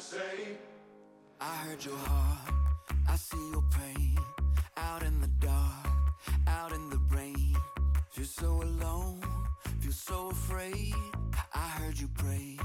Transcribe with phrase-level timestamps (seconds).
[0.00, 0.56] to say.
[1.40, 2.54] I heard your heart,
[3.08, 4.18] I see your pain.
[4.76, 5.86] Out in the dark,
[6.46, 7.56] out in the rain.
[8.10, 9.20] Feel so alone,
[9.80, 10.94] feel so afraid.
[11.54, 12.59] I heard you pray.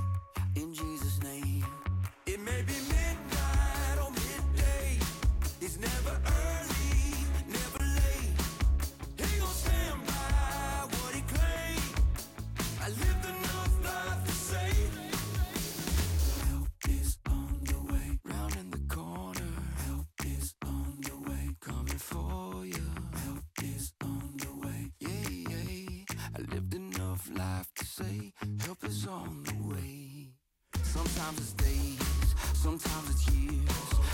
[31.16, 33.70] Sometimes it's days, sometimes it's years.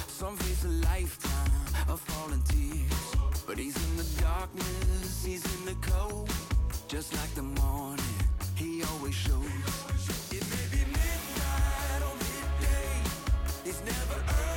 [0.05, 3.15] Some face a lifetime of falling tears.
[3.47, 6.29] But he's in the darkness, he's in the cold.
[6.87, 8.05] Just like the morning,
[8.55, 9.41] he always shows.
[10.29, 13.01] It may be midnight or midday,
[13.65, 14.50] it's never early.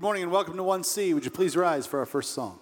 [0.00, 1.12] Good morning and welcome to 1C.
[1.12, 2.58] Would you please rise for our first song?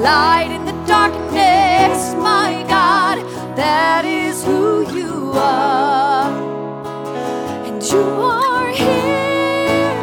[0.00, 3.18] light in the darkness, my God.
[3.56, 6.30] That is who you are.
[7.66, 9.94] And you are here,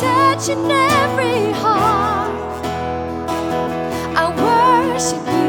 [0.00, 2.64] touching every heart.
[4.16, 5.45] I worship you.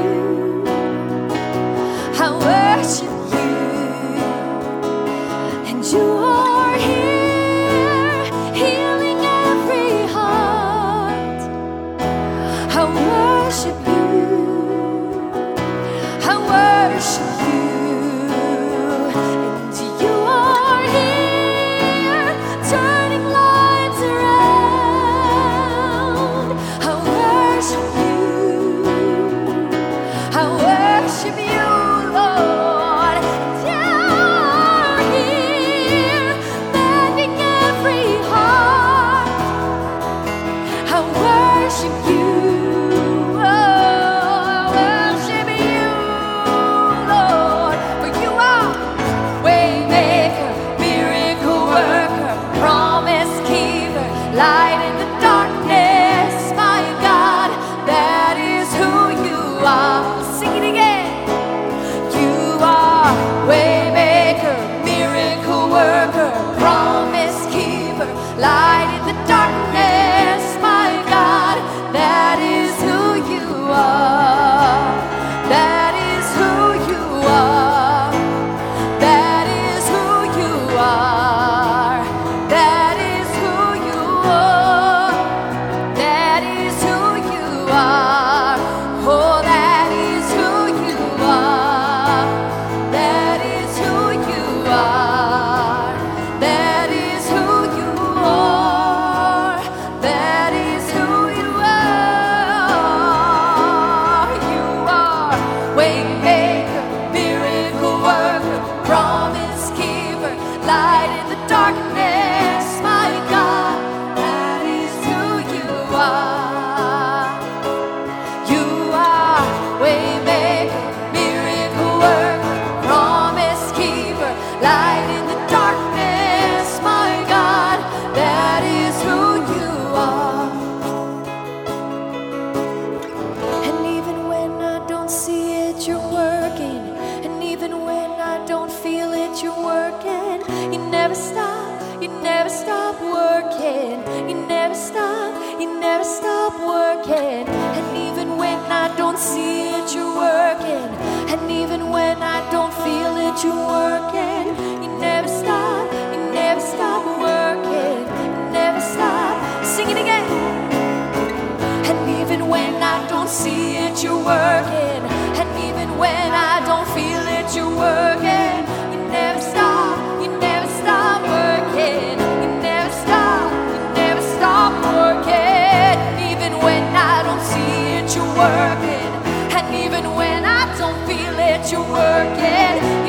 [181.57, 183.06] that you're working.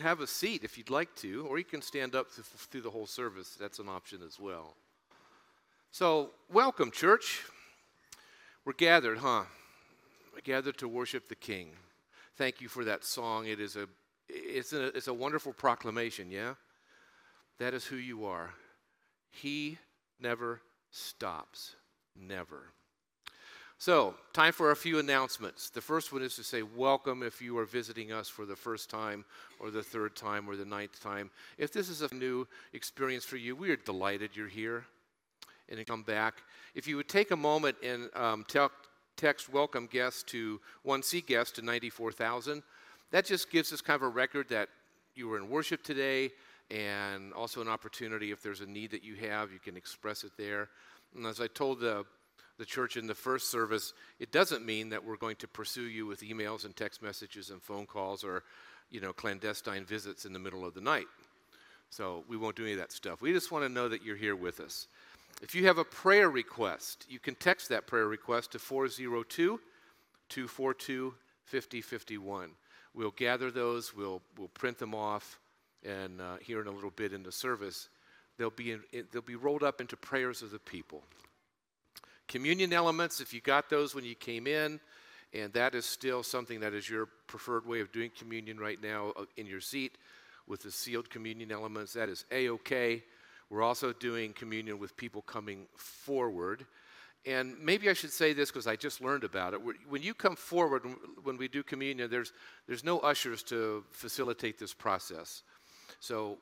[0.00, 2.80] And have a seat if you'd like to, or you can stand up th- through
[2.80, 3.54] the whole service.
[3.60, 4.74] That's an option as well.
[5.90, 7.42] So, welcome, church.
[8.64, 9.42] We're gathered, huh?
[10.32, 11.72] We're gathered to worship the King.
[12.36, 13.46] Thank you for that song.
[13.46, 13.88] It is a,
[14.26, 16.54] it's a, it's a wonderful proclamation, yeah?
[17.58, 18.54] That is who you are.
[19.28, 19.76] He
[20.18, 21.76] never stops.
[22.18, 22.72] Never.
[23.80, 25.70] So, time for a few announcements.
[25.70, 28.90] The first one is to say welcome if you are visiting us for the first
[28.90, 29.24] time
[29.58, 31.30] or the third time or the ninth time.
[31.56, 34.84] If this is a new experience for you, we are delighted you're here
[35.70, 36.42] and come back.
[36.74, 38.44] If you would take a moment and um,
[39.16, 42.62] text welcome guest to 1C guest to 94,000,
[43.12, 44.68] that just gives us kind of a record that
[45.14, 46.32] you were in worship today
[46.70, 50.32] and also an opportunity if there's a need that you have, you can express it
[50.36, 50.68] there.
[51.16, 52.04] And as I told the
[52.60, 56.04] the church in the first service, it doesn't mean that we're going to pursue you
[56.04, 58.44] with emails and text messages and phone calls or,
[58.90, 61.06] you know, clandestine visits in the middle of the night.
[61.88, 63.22] So we won't do any of that stuff.
[63.22, 64.88] We just want to know that you're here with us.
[65.40, 69.58] If you have a prayer request, you can text that prayer request to 402
[70.28, 71.14] 242
[71.44, 72.50] 5051.
[72.92, 75.40] We'll gather those, we'll, we'll print them off,
[75.82, 77.88] and uh, here in a little bit in the service,
[78.36, 81.02] they'll be, in, they'll be rolled up into prayers of the people.
[82.30, 84.78] Communion elements, if you got those when you came in,
[85.34, 89.12] and that is still something that is your preferred way of doing communion right now
[89.16, 89.98] uh, in your seat
[90.46, 93.02] with the sealed communion elements, that is A OK.
[93.50, 96.66] We're also doing communion with people coming forward.
[97.26, 99.60] And maybe I should say this because I just learned about it.
[99.88, 100.82] When you come forward,
[101.24, 102.32] when we do communion, there's,
[102.68, 105.42] there's no ushers to facilitate this process.
[105.98, 106.38] So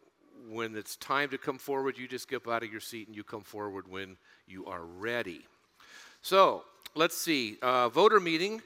[0.51, 3.25] when it's time to come forward, you just get out of your seat and you
[3.25, 5.47] come forward when you are ready.
[6.23, 7.59] So let's see.
[7.63, 8.63] Uh, voter meeting,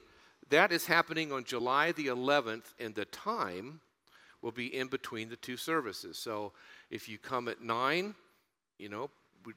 [0.50, 3.80] that is happening on July the 11th, and the time
[4.42, 6.18] will be in between the two services.
[6.18, 6.52] So
[6.90, 8.14] if you come at 9,
[8.78, 9.10] you know,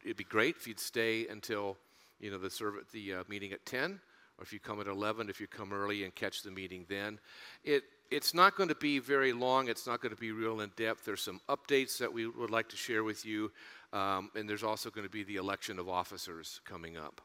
[0.03, 1.77] it'd be great if you'd stay until,
[2.19, 3.99] you know, the, serv- the uh, meeting at 10,
[4.37, 7.19] or if you come at 11, if you come early and catch the meeting then.
[7.63, 9.67] It, it's not going to be very long.
[9.67, 11.05] It's not going to be real in depth.
[11.05, 13.51] There's some updates that we would like to share with you,
[13.93, 17.21] um, and there's also going to be the election of officers coming up.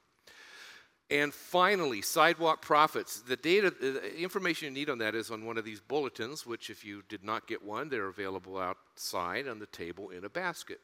[1.10, 3.22] And finally, Sidewalk Prophets.
[3.22, 6.70] The data, the information you need on that is on one of these bulletins, which,
[6.70, 10.78] if you did not get one, they're available outside on the table in a basket.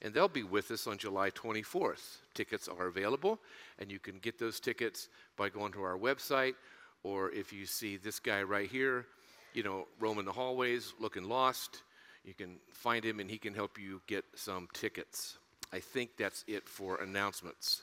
[0.00, 2.18] And they'll be with us on July 24th.
[2.34, 3.40] Tickets are available,
[3.80, 6.54] and you can get those tickets by going to our website,
[7.02, 9.06] or if you see this guy right here,
[9.52, 11.82] you know, roaming the hallways, looking lost,
[12.24, 15.38] you can find him and he can help you get some tickets.
[15.72, 17.82] I think that's it for announcements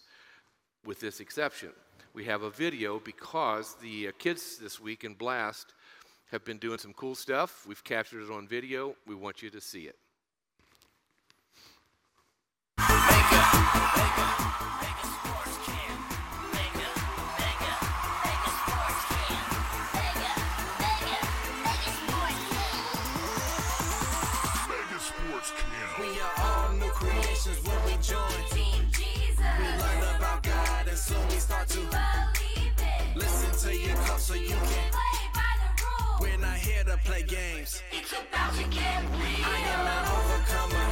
[0.86, 1.70] with this exception.
[2.14, 5.74] We have a video because the uh, kids this week in Blast
[6.32, 7.66] have been doing some cool stuff.
[7.68, 8.96] We've captured it on video.
[9.08, 9.96] We want you to see it.
[31.70, 34.92] We to listen to your cup so you can.
[34.92, 36.22] Play by the rules.
[36.22, 37.82] We're not here to play games.
[37.92, 39.46] It's about to get real.
[39.46, 40.86] I am an overcomer.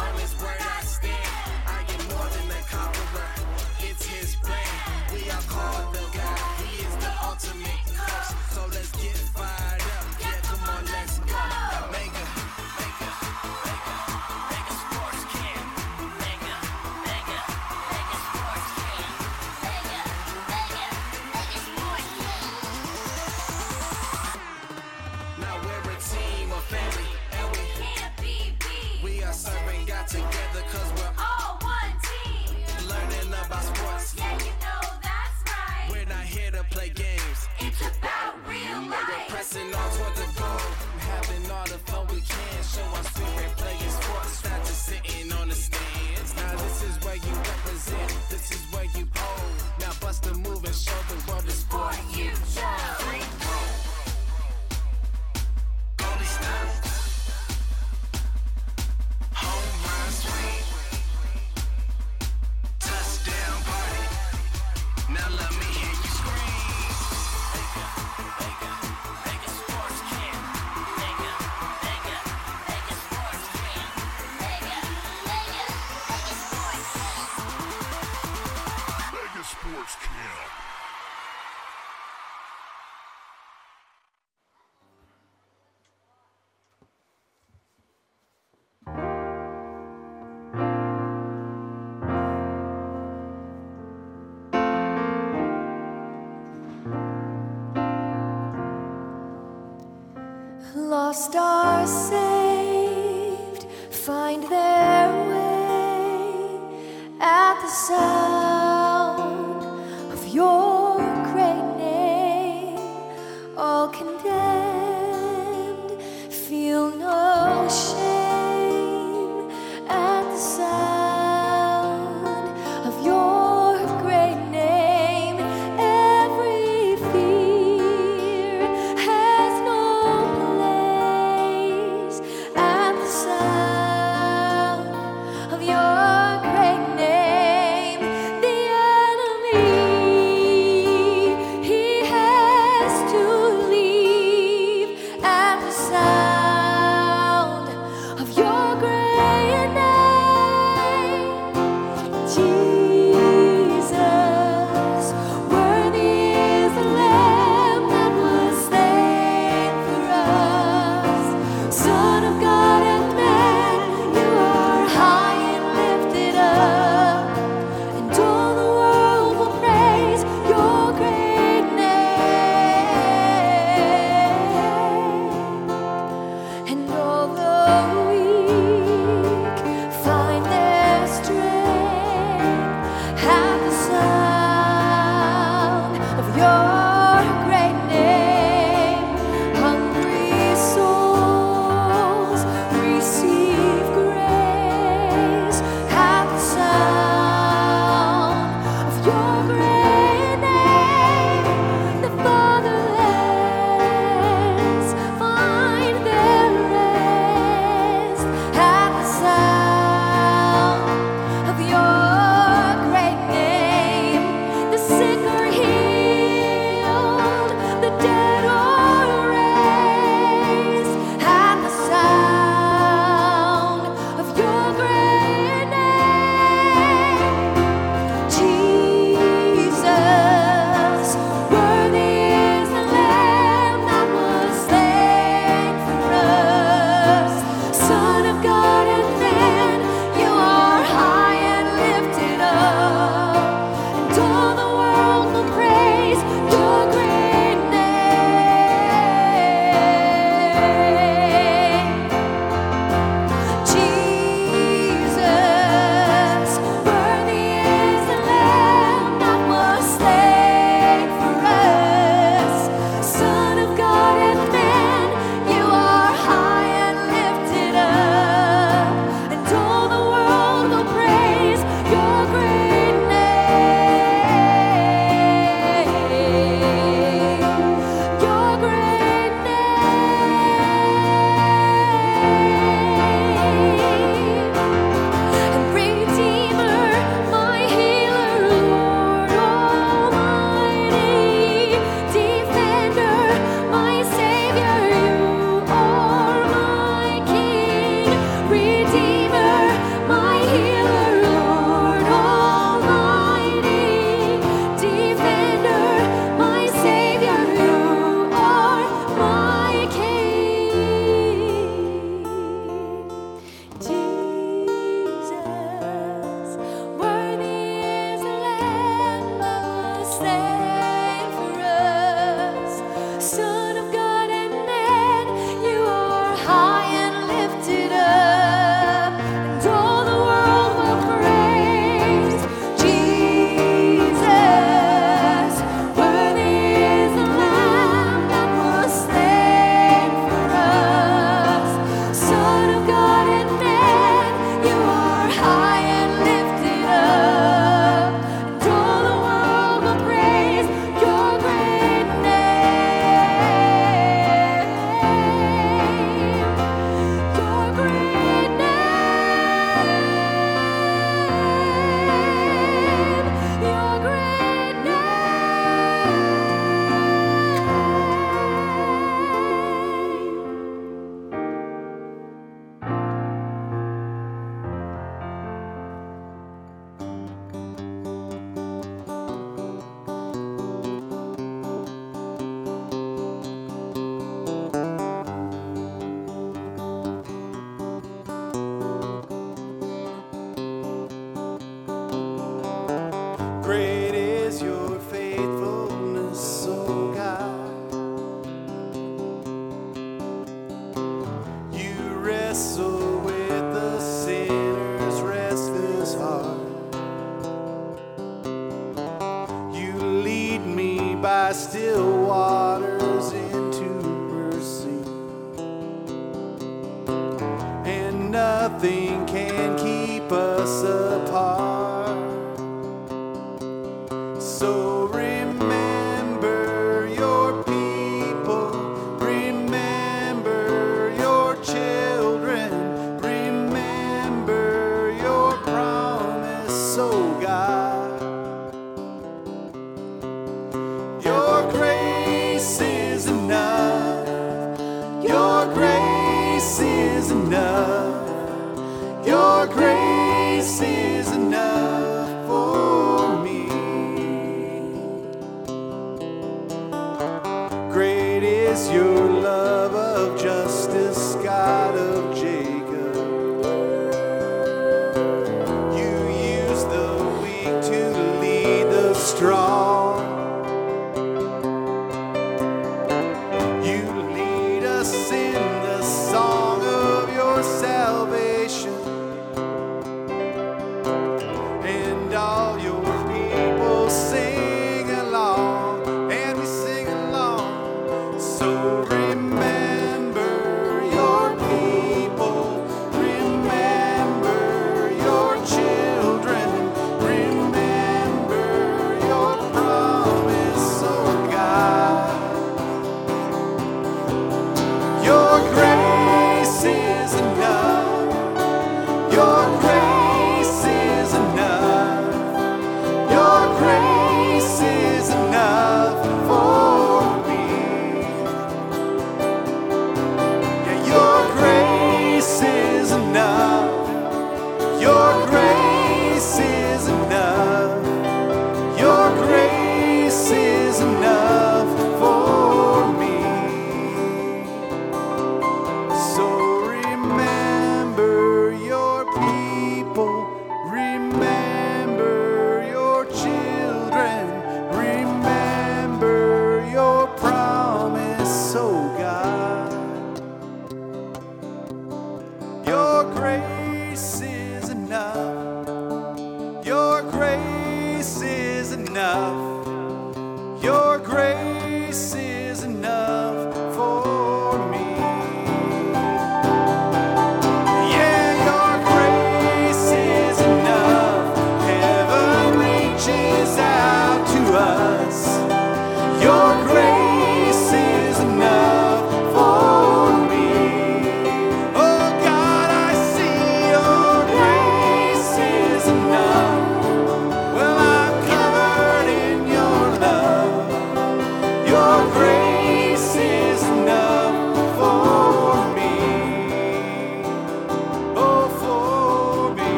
[0.00, 0.80] On His word I.
[0.80, 0.93] I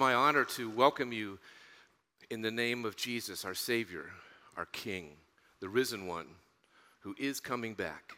[0.00, 1.38] my honor to welcome you
[2.30, 4.06] in the name of Jesus, our Savior,
[4.56, 5.10] our King,
[5.60, 6.24] the risen one
[7.00, 8.14] who is coming back.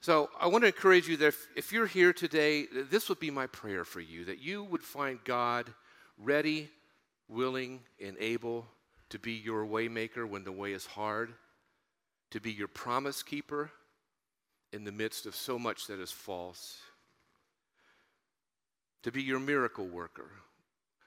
[0.00, 3.30] So I want to encourage you that if, if you're here today, this would be
[3.30, 5.70] my prayer for you that you would find God
[6.16, 6.70] ready,
[7.28, 8.64] willing, and able
[9.10, 11.34] to be your waymaker when the way is hard,
[12.30, 13.70] to be your promise keeper
[14.72, 16.78] in the midst of so much that is false
[19.06, 20.32] to be your miracle worker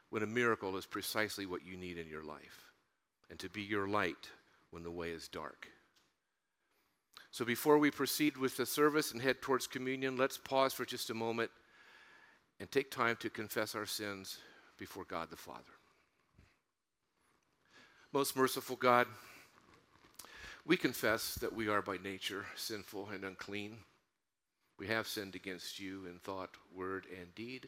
[0.10, 2.72] when a miracle is precisely what you need in your life,
[3.30, 4.30] and to be your light
[4.72, 5.68] when the way is dark.
[7.30, 11.10] So, before we proceed with the service and head towards communion, let's pause for just
[11.10, 11.52] a moment
[12.62, 14.38] and take time to confess our sins
[14.78, 15.60] before God the Father.
[18.14, 19.08] Most merciful God,
[20.66, 23.80] we confess that we are by nature sinful and unclean.
[24.78, 27.68] We have sinned against you in thought, word, and deed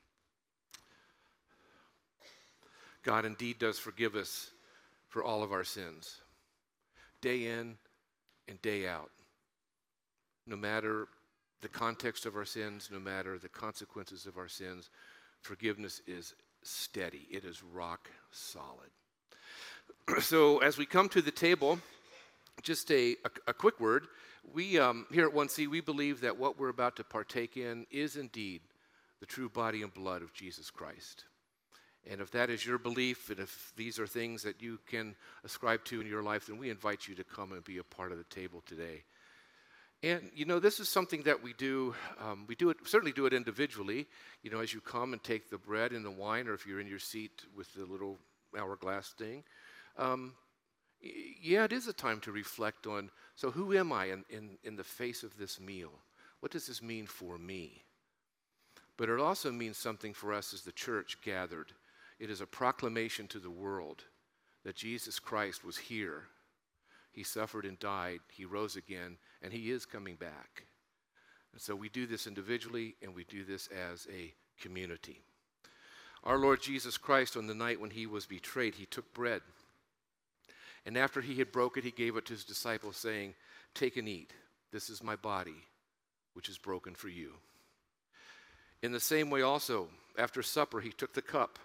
[3.03, 4.51] God indeed does forgive us
[5.09, 6.21] for all of our sins,
[7.21, 7.77] day in
[8.47, 9.11] and day out.
[10.47, 11.07] No matter
[11.61, 14.89] the context of our sins, no matter the consequences of our sins,
[15.41, 16.33] forgiveness is
[16.63, 18.89] steady, it is rock solid.
[20.21, 21.79] so, as we come to the table,
[22.61, 24.07] just a, a, a quick word.
[24.53, 28.15] We um, here at 1C, we believe that what we're about to partake in is
[28.15, 28.61] indeed
[29.19, 31.25] the true body and blood of Jesus Christ.
[32.09, 35.83] And if that is your belief, and if these are things that you can ascribe
[35.85, 38.17] to in your life, then we invite you to come and be a part of
[38.17, 39.03] the table today.
[40.03, 41.93] And you know, this is something that we do.
[42.19, 44.07] Um, we do it certainly do it individually.
[44.41, 46.79] You know, as you come and take the bread and the wine, or if you're
[46.79, 48.17] in your seat with the little
[48.57, 49.43] hourglass thing.
[49.97, 50.33] Um,
[51.41, 54.75] yeah, it is a time to reflect on so, who am I in, in, in
[54.75, 55.91] the face of this meal?
[56.41, 57.81] What does this mean for me?
[58.97, 61.71] But it also means something for us as the church gathered.
[62.21, 64.03] It is a proclamation to the world
[64.63, 66.25] that Jesus Christ was here.
[67.11, 68.19] He suffered and died.
[68.31, 70.65] He rose again, and He is coming back.
[71.51, 75.19] And so we do this individually, and we do this as a community.
[76.23, 79.41] Our Lord Jesus Christ, on the night when He was betrayed, He took bread.
[80.85, 83.33] And after he had broke it, he gave it to his disciples, saying,
[83.73, 84.33] Take and eat.
[84.71, 85.65] This is my body,
[86.33, 87.33] which is broken for you.
[88.81, 91.59] In the same way, also, after supper, he took the cup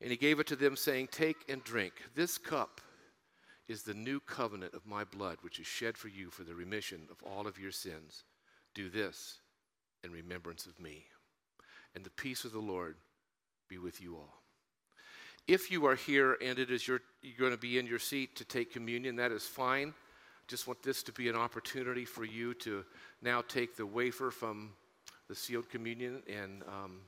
[0.00, 1.94] and he gave it to them, saying, Take and drink.
[2.14, 2.80] This cup
[3.68, 7.02] is the new covenant of my blood, which is shed for you for the remission
[7.10, 8.24] of all of your sins.
[8.74, 9.40] Do this
[10.04, 11.04] in remembrance of me.
[11.94, 12.96] And the peace of the Lord
[13.68, 14.42] be with you all.
[15.46, 18.36] If you are here and it is your, you're going to be in your seat
[18.36, 19.94] to take communion, that is fine.
[20.46, 22.84] Just want this to be an opportunity for you to
[23.22, 24.70] now take the wafer from
[25.28, 27.00] the sealed communion and um,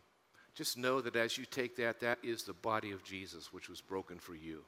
[0.55, 3.81] just know that as you take that, that is the body of Jesus, which was
[3.81, 4.65] broken for you.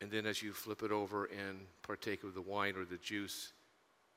[0.00, 3.52] And then as you flip it over and partake of the wine or the juice,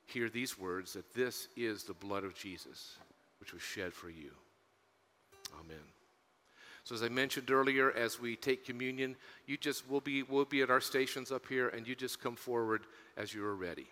[0.06, 2.98] hear these words that this is the blood of Jesus,
[3.40, 4.32] which was shed for you.
[5.60, 5.84] Amen.
[6.84, 9.16] So as I mentioned earlier, as we take communion,
[9.48, 12.36] you just will be we'll be at our stations up here, and you just come
[12.36, 12.84] forward
[13.18, 13.88] as you are ready.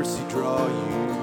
[0.00, 1.19] Mercy draw you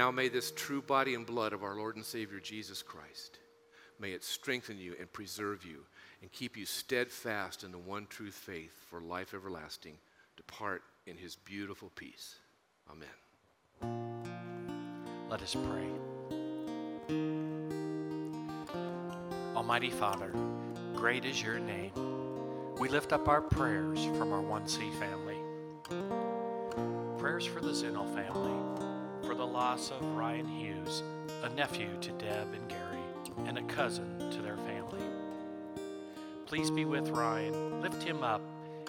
[0.00, 3.36] now may this true body and blood of our Lord and Savior Jesus Christ,
[3.98, 5.84] may it strengthen you and preserve you
[6.22, 9.98] and keep you steadfast in the one truth faith for life everlasting.
[10.38, 12.36] Depart in his beautiful peace.
[12.90, 13.10] Amen.
[15.28, 15.90] Let us pray.
[19.54, 20.32] Almighty Father,
[20.94, 21.92] great is your name.
[22.78, 25.36] We lift up our prayers from our 1C family.
[27.18, 28.89] Prayers for the Zinnel family,
[29.60, 31.02] loss of Ryan Hughes,
[31.42, 33.04] a nephew to Deb and Gary,
[33.44, 35.04] and a cousin to their family.
[36.46, 38.40] Please be with Ryan, lift him up,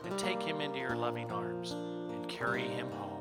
[0.06, 3.20] and take him into your loving arms, and carry him home.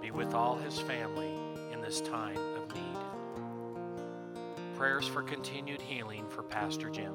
[0.00, 1.34] Be with all his family
[1.70, 2.96] in this time of need.
[4.74, 7.14] Prayers for continued healing for Pastor Jim.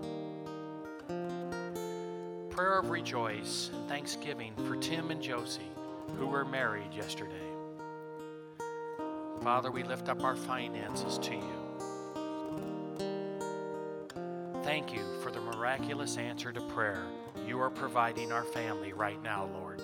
[2.52, 5.72] Prayer of rejoice and thanksgiving for Tim and Josie,
[6.20, 7.55] who were married yesterday.
[9.46, 12.98] Father, we lift up our finances to you.
[14.64, 17.06] Thank you for the miraculous answer to prayer
[17.46, 19.84] you are providing our family right now, Lord.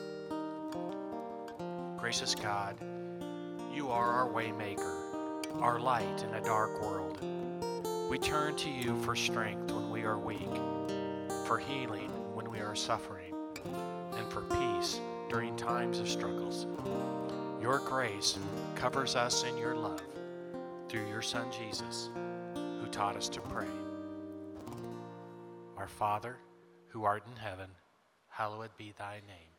[1.99, 2.76] Gracious God,
[3.72, 7.20] you are our waymaker, our light in a dark world.
[8.09, 10.49] We turn to you for strength when we are weak,
[11.45, 14.99] for healing when we are suffering, and for peace
[15.30, 16.66] during times of struggles.
[17.62, 18.39] Your grace
[18.74, 20.01] covers us in your love
[20.89, 22.09] through your Son Jesus,
[22.55, 23.68] who taught us to pray.
[25.78, 26.38] Our Father,
[26.88, 27.70] who art in heaven,
[28.30, 29.53] hallowed be thy name.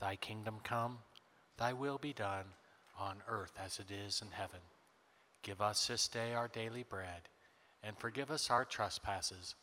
[0.00, 0.98] Thy kingdom come,
[1.58, 2.46] thy will be done
[2.98, 4.60] on earth as it is in heaven.
[5.44, 7.28] Give us this day our daily bread,
[7.84, 9.54] and forgive us our trespasses,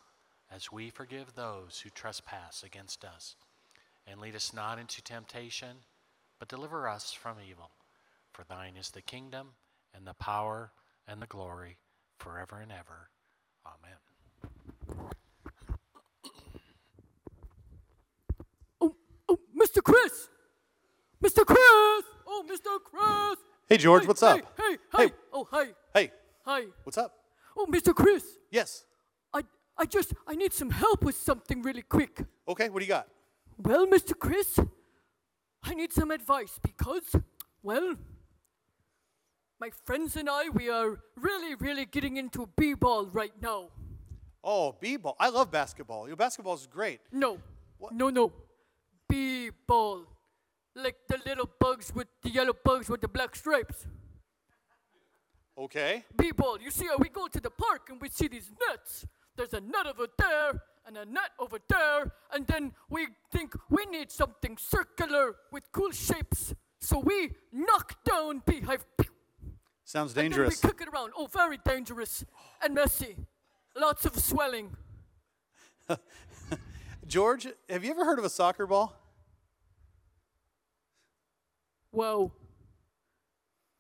[0.49, 3.36] as we forgive those who trespass against us.
[4.07, 5.76] And lead us not into temptation,
[6.45, 7.71] but deliver us from evil.
[8.33, 9.49] For thine is the kingdom,
[9.93, 10.71] and the power,
[11.07, 11.77] and the glory,
[12.19, 13.09] forever and ever.
[13.65, 15.11] Amen.
[18.81, 18.95] Oh,
[19.29, 19.81] oh, Mr.
[19.83, 20.29] Chris!
[21.23, 21.45] Mr.
[21.45, 22.03] Chris!
[22.27, 22.77] Oh, Mr.
[22.83, 23.39] Chris!
[23.67, 24.39] Hey, George, Hey, what's hey, up?
[24.57, 25.03] Hey, hi.
[25.05, 25.11] Hey.
[25.33, 25.65] Oh, hi.
[25.93, 26.11] Hey,
[26.45, 26.65] Hi.
[26.83, 27.13] what's up?
[27.57, 27.95] Oh, Mr.
[27.95, 28.85] Chris, Yes.
[29.33, 29.41] I,
[29.77, 32.23] I just, I need some help with something really quick.
[32.47, 33.07] Okay, what do you got?
[33.57, 34.17] Well, Mr.
[34.17, 34.59] Chris,
[35.66, 37.16] I need some advice because,
[37.63, 37.95] well,
[39.59, 43.70] my friends and I, we are really, really getting into b-ball right now.
[44.43, 45.16] Oh, b-ball.
[45.20, 46.07] I love basketball.
[46.07, 46.99] Your basketball is great.
[47.11, 47.39] No,
[47.80, 47.93] What?
[47.93, 48.32] no, no,
[49.09, 50.05] b-ball,
[50.76, 53.88] like the little bugs with the yellow bugs with the black stripes.
[55.57, 56.03] Okay.
[56.16, 56.59] B-ball.
[56.61, 59.05] You see, uh, we go to the park and we see these nets.
[59.36, 63.86] There's a net over there and a net over there, and then we think we
[63.86, 66.53] need something circular with cool shapes.
[66.79, 68.86] So we knock down beehive.
[69.83, 70.61] Sounds And then we dangerous.
[70.61, 71.11] kick it around.
[71.17, 72.25] Oh, very dangerous
[72.63, 73.15] and messy.
[73.75, 74.75] Lots of swelling.
[77.07, 78.95] George, have you ever heard of a soccer ball?
[81.91, 82.31] Whoa.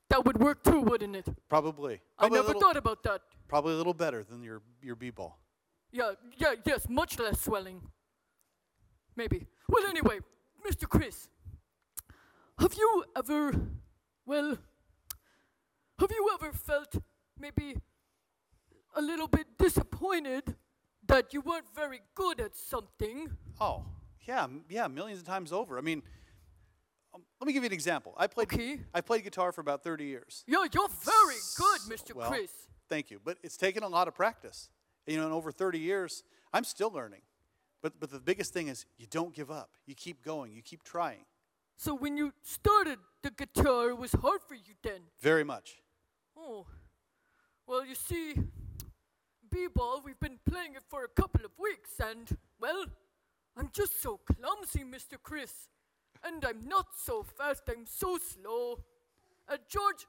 [0.09, 1.27] That would work too, wouldn't it?
[1.49, 1.95] Probably.
[2.17, 3.21] I Probably a never little, thought about that.
[3.47, 5.39] Probably a little better than your your b-ball.
[5.95, 7.81] Yeah, yeah, yes, much less swelling.
[9.15, 9.47] Maybe.
[9.69, 10.19] Well, anyway,
[10.69, 10.89] Mr.
[10.89, 11.29] Chris,
[12.59, 13.53] have you ever,
[14.25, 14.57] well,
[15.99, 16.95] have you ever felt
[17.39, 17.77] maybe
[18.93, 20.55] a little bit disappointed
[21.07, 23.29] that you weren't very good at something?
[23.61, 23.85] Oh,
[24.27, 25.77] yeah, m- yeah, millions of times over.
[25.77, 26.01] I mean,
[27.13, 28.13] um, let me give you an example.
[28.17, 28.81] I played Okay.
[28.93, 30.43] I played guitar for about 30 years.
[30.45, 32.13] Yeah, you're very good, Mr.
[32.15, 32.51] Well, Chris.
[32.89, 34.69] Thank you, but it's taken a lot of practice.
[35.07, 37.21] You know, in over 30 years, I'm still learning.
[37.81, 39.69] But but the biggest thing is you don't give up.
[39.85, 40.53] You keep going.
[40.53, 41.25] You keep trying.
[41.77, 45.01] So when you started the guitar, it was hard for you then?
[45.19, 45.81] Very much.
[46.37, 46.65] Oh,
[47.67, 48.35] well, you see,
[49.49, 52.85] b-ball, we've been playing it for a couple of weeks, and, well,
[53.57, 55.17] I'm just so clumsy, Mr.
[55.21, 55.69] Chris.
[56.23, 58.79] And I'm not so fast, I'm so slow.
[59.47, 60.07] Uh, George,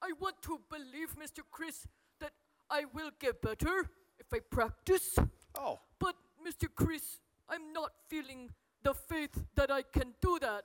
[0.00, 1.42] I want to believe, Mr.
[1.50, 1.86] Chris,
[2.20, 2.32] that
[2.70, 3.90] I will get better
[4.30, 5.16] if I practice.
[5.56, 6.14] Oh, But,
[6.46, 6.68] Mr.
[6.74, 8.50] Chris, I'm not feeling
[8.82, 10.64] the faith that I can do that.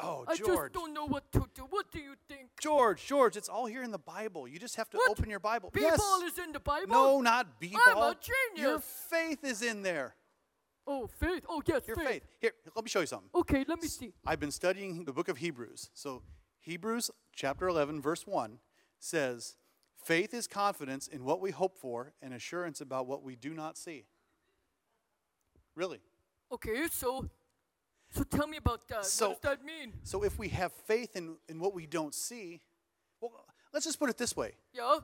[0.00, 0.48] oh, I George.
[0.48, 1.62] just don't know what to do.
[1.70, 2.50] What do you think?
[2.60, 4.46] George, George, it's all here in the Bible.
[4.46, 5.10] You just have to What?
[5.10, 5.70] open your Bible.
[5.72, 6.32] B-ball yes.
[6.32, 6.88] is in the Bible?
[6.92, 8.10] No, not b-ball.
[8.10, 8.60] a genius.
[8.60, 10.14] Your faith is in there.
[10.86, 11.44] Oh, faith.
[11.48, 12.22] Oh, yes, Your faith.
[12.40, 13.28] Here, let me show you something.
[13.34, 14.12] Okay, let me see.
[14.24, 15.90] I've been studying the book of Hebrews.
[15.94, 16.22] So,
[16.60, 18.58] Hebrews chapter 11, verse 1
[19.00, 19.56] says,
[20.06, 23.76] Faith is confidence in what we hope for and assurance about what we do not
[23.76, 24.04] see.
[25.74, 25.98] Really?
[26.52, 27.28] Okay, so
[28.10, 29.04] so tell me about that.
[29.04, 29.94] So- what does that mean?
[30.04, 32.60] So, if we have faith in, in what we don't see,
[33.20, 33.32] well,
[33.74, 35.00] let's just put it this way Yeah?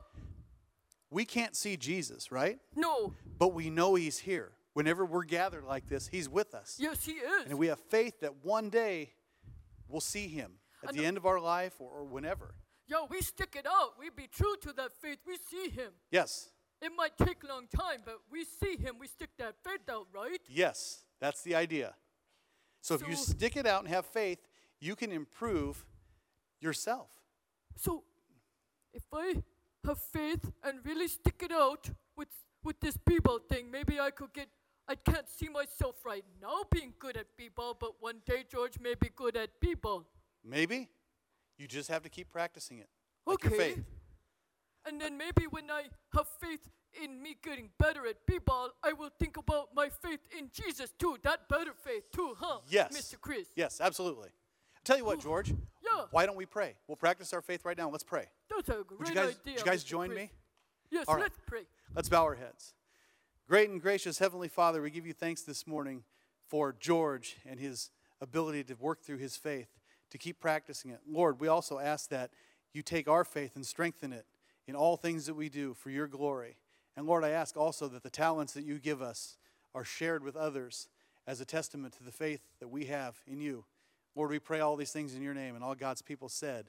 [1.09, 2.59] we can't see Jesus, right?
[2.73, 3.13] No.
[3.37, 4.53] But we know He's here.
[4.71, 6.77] Whenever we're gathered like this, He's with us.
[6.79, 7.49] Yes, he is.
[7.49, 9.11] And we have faith that one day
[9.89, 12.55] we'll see Him at And the the- end of our life or, or whenever.
[12.93, 13.93] Yeah, we stick it out.
[13.99, 15.19] We be true to that faith.
[15.25, 15.91] We see him.
[16.11, 16.49] Yes.
[16.81, 18.95] It might take a long time, but we see him.
[18.99, 20.41] We stick that faith out, right?
[20.49, 21.95] Yes, that's the idea.
[22.81, 24.39] So, if you stick it out and have faith,
[24.81, 25.85] you can improve
[26.59, 27.07] yourself.
[27.75, 28.03] So
[28.93, 29.41] if I
[29.85, 32.29] have faith and really stick it out with
[32.63, 34.49] with this b-ball thing, maybe I could get
[34.87, 38.95] I can't see myself right now being good at b-ball, but one day George may
[38.95, 40.03] be good at b-ball.
[40.43, 40.89] Maybe
[41.57, 42.89] you just have to keep practicing it.
[43.25, 43.57] Like Okay.
[43.57, 43.83] faith.
[44.85, 45.83] And then maybe when I
[46.13, 46.69] have faith
[47.01, 51.17] in me getting better at b-ball, I will think about my faith in Jesus too.
[51.23, 52.59] That better faith too, huh?
[52.67, 52.95] Yes.
[52.97, 53.19] Mr.
[53.19, 53.47] Chris.
[53.55, 54.29] Yes, absolutely.
[54.83, 55.49] Tell you what, George.
[55.49, 56.05] Yeah.
[56.11, 56.75] Why don't we pray?
[56.87, 57.89] We'll practice our faith right now.
[57.89, 58.25] Let's pray.
[58.49, 59.53] That's a great Would you guys, idea.
[59.53, 59.87] would you guys Mr.
[59.87, 60.17] join Chris.
[60.19, 60.31] me?
[60.91, 61.21] Yes, All right.
[61.23, 61.61] let's pray.
[61.95, 62.73] Let's bow our heads.
[63.47, 66.03] Great and gracious Heavenly Father, we give you thanks this morning
[66.47, 67.89] for George and his
[68.21, 69.69] ability to work through his faith,
[70.13, 70.99] to keep practicing it.
[71.09, 72.29] Lord, we also ask that
[72.71, 74.27] you take our faith and strengthen it
[74.67, 76.55] in all things that we do for your glory.
[76.95, 79.37] And Lord, I ask also that the talents that you give us
[79.73, 80.87] are shared with others
[81.25, 83.65] as a testament to the faith that we have in you.
[84.15, 86.67] Lord, we pray all these things in your name, and all God's people said,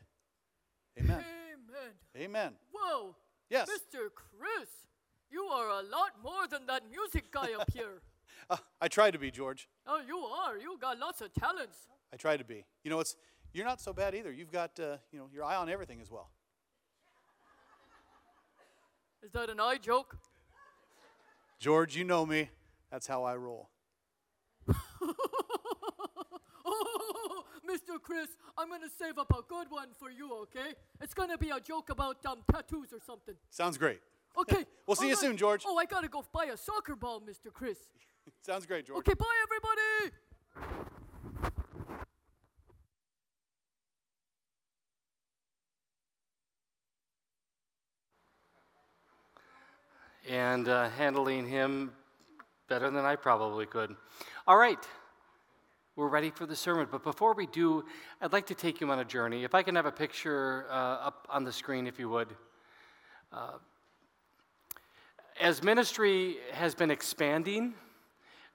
[0.99, 1.23] Amen.
[1.23, 1.93] Amen.
[2.17, 2.53] Amen.
[2.73, 3.15] Whoa.
[3.51, 3.69] Yes.
[3.69, 4.09] Mr.
[4.15, 4.71] Chris,
[5.31, 8.01] you are a lot more than that music guy up here.
[8.49, 9.69] Uh, I try to be, George.
[9.87, 10.57] Oh, you are.
[10.57, 11.77] You got lots of talents.
[12.11, 12.65] I try to be.
[12.85, 13.17] You know, it's
[13.55, 14.31] you're not so bad either.
[14.33, 16.31] You've got uh, you know your eye on everything as well.
[19.23, 20.19] Is that an eye joke?
[21.59, 22.51] George, you know me.
[22.91, 23.71] That's how I roll.
[26.67, 28.01] Oh, Mr.
[28.03, 30.75] Chris, I'm gonna save up a good one for you, okay?
[31.01, 33.35] It's gonna be a joke about um, tattoos or something.
[33.51, 34.01] Sounds great.
[34.37, 34.65] Okay.
[34.87, 35.63] We'll see you all soon, George.
[35.67, 37.53] Oh, I gotta go buy a soccer ball, Mr.
[37.53, 37.79] Chris.
[38.43, 38.99] Sounds great, George.
[38.99, 40.91] Okay, bye, everybody.
[50.55, 51.91] And uh, handling him
[52.69, 53.97] better than I probably could.
[54.47, 54.79] All right,
[55.97, 56.87] we're ready for the sermon.
[56.89, 57.85] But before we do,
[58.21, 59.43] I'd like to take you on a journey.
[59.43, 62.29] If I can have a picture uh, up on the screen, if you would.
[63.33, 63.59] Uh,
[65.41, 67.75] as ministry has been expanding,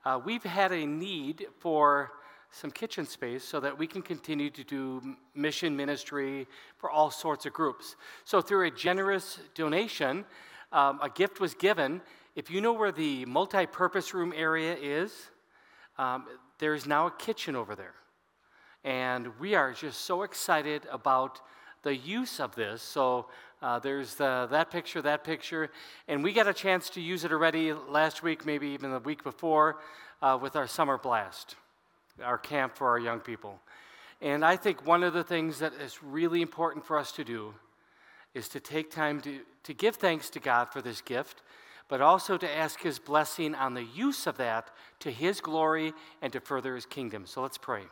[0.05, 2.13] uh, we've had a need for
[2.51, 6.47] some kitchen space so that we can continue to do mission ministry
[6.77, 7.97] for all sorts of groups.
[8.23, 10.23] So, through a generous donation,
[10.71, 12.01] um, a gift was given.
[12.35, 15.13] If you know where the multi purpose room area is,
[15.97, 16.25] um,
[16.59, 17.95] there is now a kitchen over there.
[18.83, 21.41] And we are just so excited about
[21.83, 22.81] the use of this.
[22.81, 23.27] So,
[23.61, 25.69] uh, there's the, that picture, that picture,
[26.07, 29.21] and we got a chance to use it already last week, maybe even the week
[29.21, 29.81] before,
[30.21, 31.55] uh, with our summer blast
[32.23, 33.59] our camp for our young people.
[34.21, 37.53] And I think one of the things that is really important for us to do
[38.33, 41.41] is to take time to, to give thanks to God for this gift,
[41.87, 44.69] but also to ask His blessing on the use of that
[44.99, 47.25] to His glory and to further His kingdom.
[47.25, 47.83] So let's pray.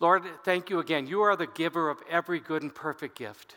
[0.00, 1.06] Lord, thank you again.
[1.06, 3.54] You are the giver of every good and perfect gift.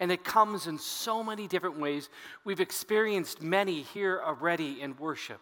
[0.00, 2.08] And it comes in so many different ways.
[2.44, 5.40] We've experienced many here already in worship.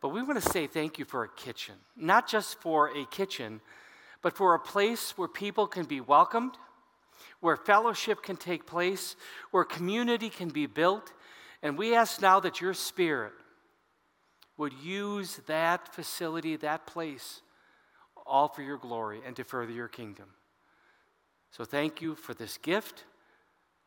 [0.00, 3.60] But we want to say thank you for a kitchen, not just for a kitchen,
[4.22, 6.52] but for a place where people can be welcomed,
[7.40, 9.16] where fellowship can take place,
[9.50, 11.12] where community can be built.
[11.62, 13.32] And we ask now that your spirit
[14.56, 17.40] would use that facility, that place,
[18.26, 20.26] all for your glory and to further your kingdom.
[21.50, 23.04] So thank you for this gift,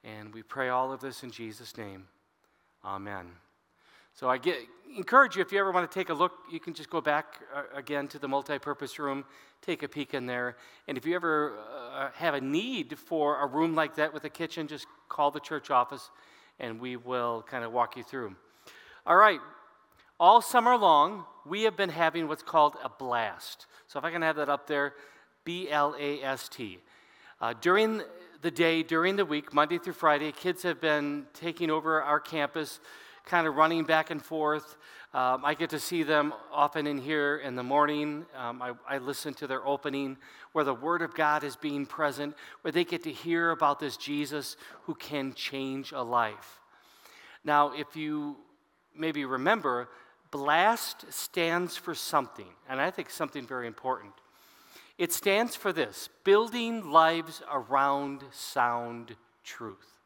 [0.03, 2.07] and we pray all of this in Jesus' name.
[2.83, 3.46] Amen.
[4.17, 4.57] So I get,
[4.95, 7.39] encourage you, if you ever want to take a look, you can just go back
[7.53, 9.23] uh, again to the multi-purpose room,
[9.61, 10.57] take a peek in there.
[10.87, 11.55] And if you ever
[11.93, 15.39] uh, have a need for a room like that with a kitchen, just call the
[15.39, 16.09] church office
[16.59, 18.35] and we will kind of walk you through.
[19.05, 19.39] All right,
[20.19, 23.67] all summer long, we have been having what's called a blast.
[23.85, 24.95] So if I can have that up there,
[25.43, 26.79] B L A S T.
[27.39, 28.01] Uh, during
[28.41, 32.79] the day, during the week, Monday through Friday, kids have been taking over our campus
[33.27, 34.77] kind of running back and forth.
[35.13, 38.25] Um, I get to see them often in here in the morning.
[38.35, 40.17] Um, I, I, listen to their opening
[40.53, 43.97] where the Word of God is being present, where they get to hear about this
[43.97, 46.59] Jesus who can change a life.
[47.43, 48.37] Now, if you
[48.95, 49.89] maybe remember,
[50.31, 54.13] BLAST stands for something, and I think something very important.
[54.97, 59.99] It stands for this building lives around sound truth.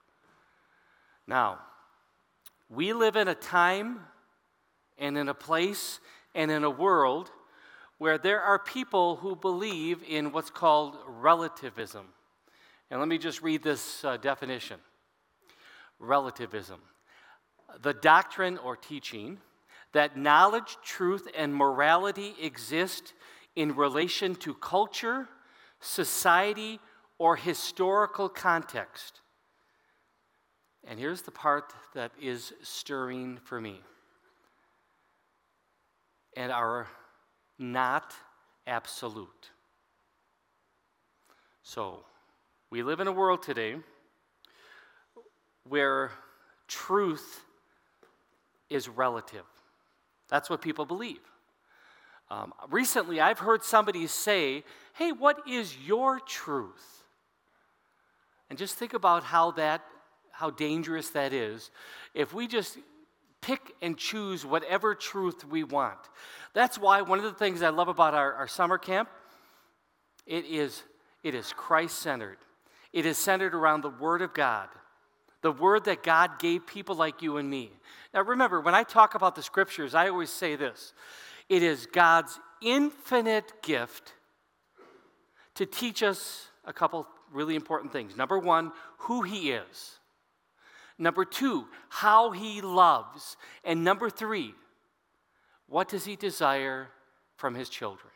[1.27, 1.59] Now,
[2.73, 3.99] we live in a time
[4.97, 5.99] and in a place
[6.33, 7.29] and in a world
[7.97, 12.05] where there are people who believe in what's called relativism.
[12.89, 14.79] And let me just read this uh, definition
[15.99, 16.79] relativism.
[17.81, 19.37] The doctrine or teaching
[19.93, 23.13] that knowledge, truth, and morality exist
[23.55, 25.27] in relation to culture,
[25.81, 26.79] society,
[27.17, 29.19] or historical context.
[30.87, 33.79] And here's the part that is stirring for me
[36.35, 36.87] and are
[37.59, 38.13] not
[38.65, 39.49] absolute.
[41.63, 42.03] So,
[42.69, 43.75] we live in a world today
[45.67, 46.11] where
[46.67, 47.43] truth
[48.69, 49.45] is relative.
[50.29, 51.19] That's what people believe.
[52.29, 54.63] Um, recently, I've heard somebody say,
[54.93, 57.03] Hey, what is your truth?
[58.49, 59.81] And just think about how that
[60.31, 61.71] how dangerous that is
[62.13, 62.77] if we just
[63.41, 65.97] pick and choose whatever truth we want.
[66.53, 69.09] That's why one of the things I love about our, our summer camp,
[70.27, 70.83] it is,
[71.23, 72.37] it is Christ-centered.
[72.93, 74.67] It is centered around the Word of God,
[75.41, 77.71] the Word that God gave people like you and me.
[78.13, 80.93] Now remember, when I talk about the Scriptures, I always say this.
[81.49, 84.13] It is God's infinite gift
[85.55, 88.15] to teach us a couple really important things.
[88.15, 89.99] Number one, who He is.
[91.01, 93.35] Number two, how he loves.
[93.63, 94.53] And number three,
[95.67, 96.89] what does he desire
[97.37, 98.13] from his children?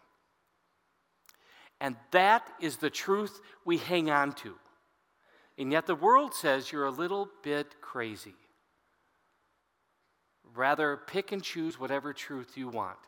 [1.81, 4.53] And that is the truth we hang on to.
[5.57, 8.35] And yet the world says you're a little bit crazy.
[10.53, 12.99] Rather, pick and choose whatever truth you want.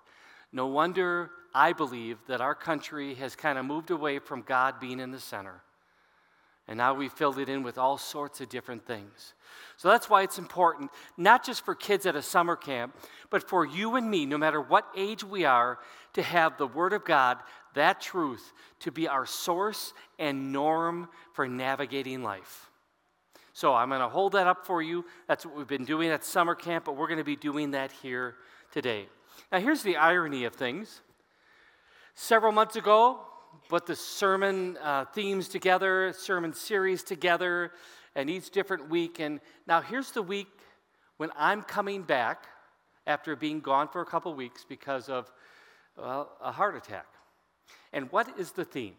[0.51, 4.99] No wonder I believe that our country has kind of moved away from God being
[4.99, 5.61] in the center.
[6.67, 9.33] And now we've filled it in with all sorts of different things.
[9.77, 12.95] So that's why it's important, not just for kids at a summer camp,
[13.29, 15.79] but for you and me, no matter what age we are,
[16.13, 17.37] to have the Word of God,
[17.75, 22.69] that truth, to be our source and norm for navigating life.
[23.53, 25.05] So I'm going to hold that up for you.
[25.27, 27.91] That's what we've been doing at summer camp, but we're going to be doing that
[27.91, 28.35] here
[28.71, 29.07] today.
[29.51, 31.01] Now, here's the irony of things.
[32.13, 33.19] Several months ago,
[33.67, 37.71] put the sermon uh, themes together, sermon series together,
[38.15, 39.19] and each different week.
[39.19, 40.47] And now here's the week
[41.17, 42.45] when I'm coming back
[43.05, 45.31] after being gone for a couple weeks because of
[45.97, 47.07] well, a heart attack.
[47.91, 48.95] And what is the theme?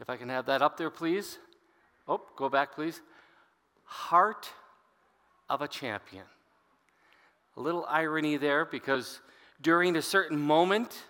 [0.00, 1.38] If I can have that up there, please.
[2.08, 3.00] Oh, go back, please.
[3.84, 4.50] Heart
[5.48, 6.24] of a champion.
[7.56, 9.20] A little irony there because
[9.60, 11.04] during a certain moment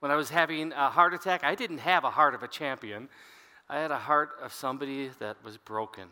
[0.00, 3.08] when I was having a heart attack, I didn't have a heart of a champion.
[3.68, 6.08] I had a heart of somebody that was broken.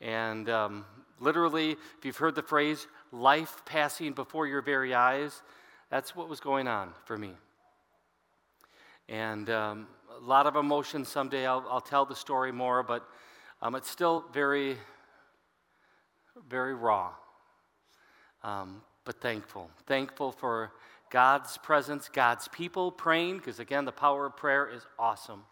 [0.00, 0.84] And um,
[1.18, 5.42] literally, if you've heard the phrase, life passing before your very eyes,
[5.90, 7.32] that's what was going on for me.
[9.08, 11.04] And um, a lot of emotion.
[11.04, 13.06] Someday I'll, I'll tell the story more, but
[13.62, 14.76] um, it's still very,
[16.48, 17.10] very raw.
[18.42, 19.70] Um, but thankful.
[19.86, 20.72] Thankful for
[21.10, 25.42] God's presence, God's people praying, because again, the power of prayer is awesome.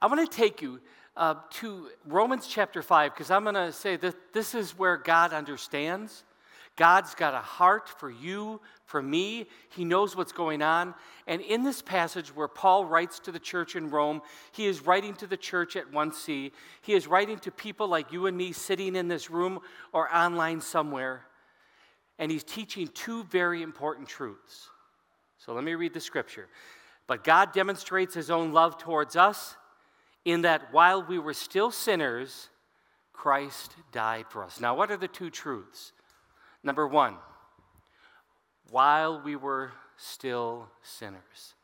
[0.00, 0.80] I want to take you
[1.16, 5.32] uh, to Romans chapter 5, because I'm going to say that this is where God
[5.32, 6.22] understands.
[6.76, 9.48] God's got a heart for you, for me.
[9.70, 10.94] He knows what's going on.
[11.26, 14.22] And in this passage where Paul writes to the church in Rome,
[14.52, 16.52] he is writing to the church at 1C.
[16.82, 19.58] He is writing to people like you and me sitting in this room
[19.92, 21.22] or online somewhere.
[22.18, 24.68] And he's teaching two very important truths.
[25.38, 26.48] So let me read the scripture.
[27.06, 29.56] But God demonstrates his own love towards us
[30.24, 32.48] in that while we were still sinners,
[33.12, 34.60] Christ died for us.
[34.60, 35.92] Now, what are the two truths?
[36.62, 37.16] Number one,
[38.70, 41.54] while we were still sinners.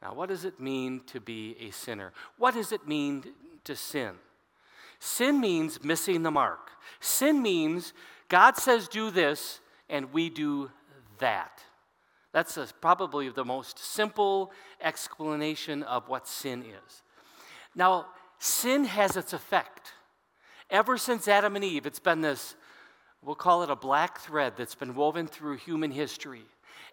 [0.00, 2.12] Now, what does it mean to be a sinner?
[2.38, 3.24] What does it mean
[3.64, 4.12] to sin?
[4.98, 6.70] Sin means missing the mark.
[7.00, 7.92] Sin means
[8.34, 10.68] God says do this and we do
[11.18, 11.62] that.
[12.32, 17.02] That's a, probably the most simple explanation of what sin is.
[17.76, 18.06] Now,
[18.40, 19.92] sin has its effect.
[20.68, 22.56] Ever since Adam and Eve, it's been this,
[23.22, 26.42] we'll call it a black thread that's been woven through human history.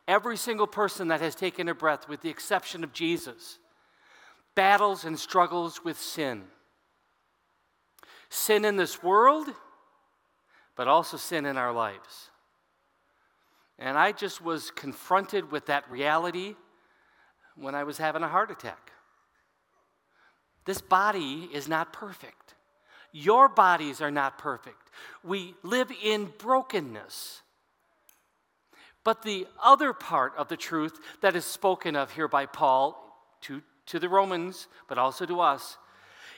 [0.07, 3.57] Every single person that has taken a breath, with the exception of Jesus,
[4.53, 6.43] battles and struggles with sin.
[8.29, 9.47] Sin in this world,
[10.81, 12.31] but also sin in our lives.
[13.77, 16.55] And I just was confronted with that reality
[17.55, 18.91] when I was having a heart attack.
[20.65, 22.55] This body is not perfect.
[23.11, 24.89] Your bodies are not perfect.
[25.23, 27.43] We live in brokenness.
[29.03, 32.97] But the other part of the truth that is spoken of here by Paul
[33.41, 35.77] to, to the Romans, but also to us,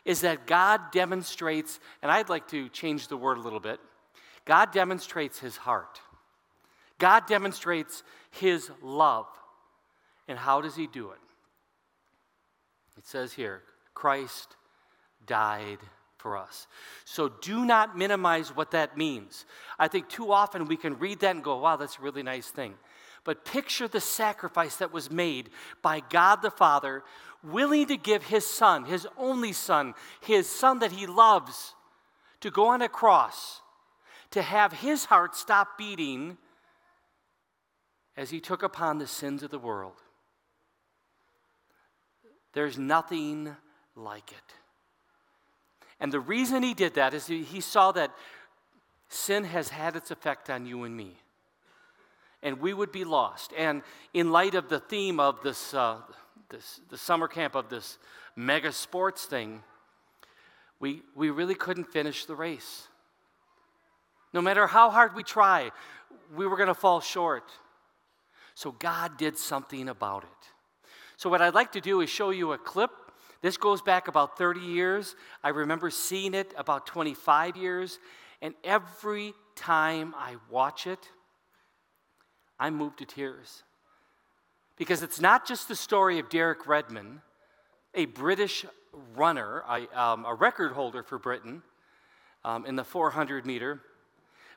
[0.04, 3.80] is that God demonstrates, and I'd like to change the word a little bit
[4.46, 6.02] God demonstrates his heart.
[7.00, 9.28] God demonstrates his love.
[10.28, 11.20] And how does he do it?
[12.98, 13.62] It says here,
[13.94, 14.56] Christ
[15.26, 15.80] died
[16.18, 16.68] for us.
[17.04, 19.46] So do not minimize what that means.
[19.78, 22.50] I think too often we can read that and go, wow, that's a really nice
[22.50, 22.76] thing.
[23.26, 25.50] But picture the sacrifice that was made
[25.82, 27.04] by God the Father,
[27.44, 31.74] willing to give his son, his only son, his son that he loves,
[32.40, 33.62] to go on a cross,
[34.34, 36.38] to have his heart stop beating
[38.18, 39.94] as he took upon the sins of the world.
[42.54, 43.56] There's nothing
[43.96, 44.54] like it.
[46.00, 48.12] And the reason he did that is he saw that
[49.08, 51.16] sin has had its effect on you and me.
[52.42, 53.54] And we would be lost.
[53.56, 53.84] And
[54.16, 55.98] in light of the theme of this, uh,
[56.50, 58.00] this the summer camp of this
[58.36, 59.62] mega sports thing,
[60.80, 62.88] we, we really couldn't finish the race.
[64.34, 65.72] No matter how hard we try,
[66.36, 67.52] we were going to fall short.
[68.56, 70.30] So God did something about it.
[71.16, 72.92] So, what I'd like to do is show you a clip
[73.44, 75.18] this goes back about 30 years.
[75.44, 78.00] I remember seeing it about 25 years.
[78.42, 81.10] And every time I watch it,
[82.58, 83.64] I'm moved to tears.
[84.78, 87.20] Because it's not just the story of Derek Redmond,
[87.94, 88.66] a British
[89.14, 91.64] runner, a, um, a record holder for Britain
[92.46, 93.82] um, in the 400 meter,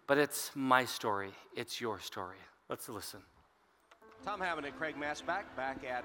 [0.07, 1.31] but it's my story.
[1.55, 2.37] It's your story.
[2.69, 3.21] Let's listen.
[4.25, 6.05] Tom Hammond and Craig Masback back at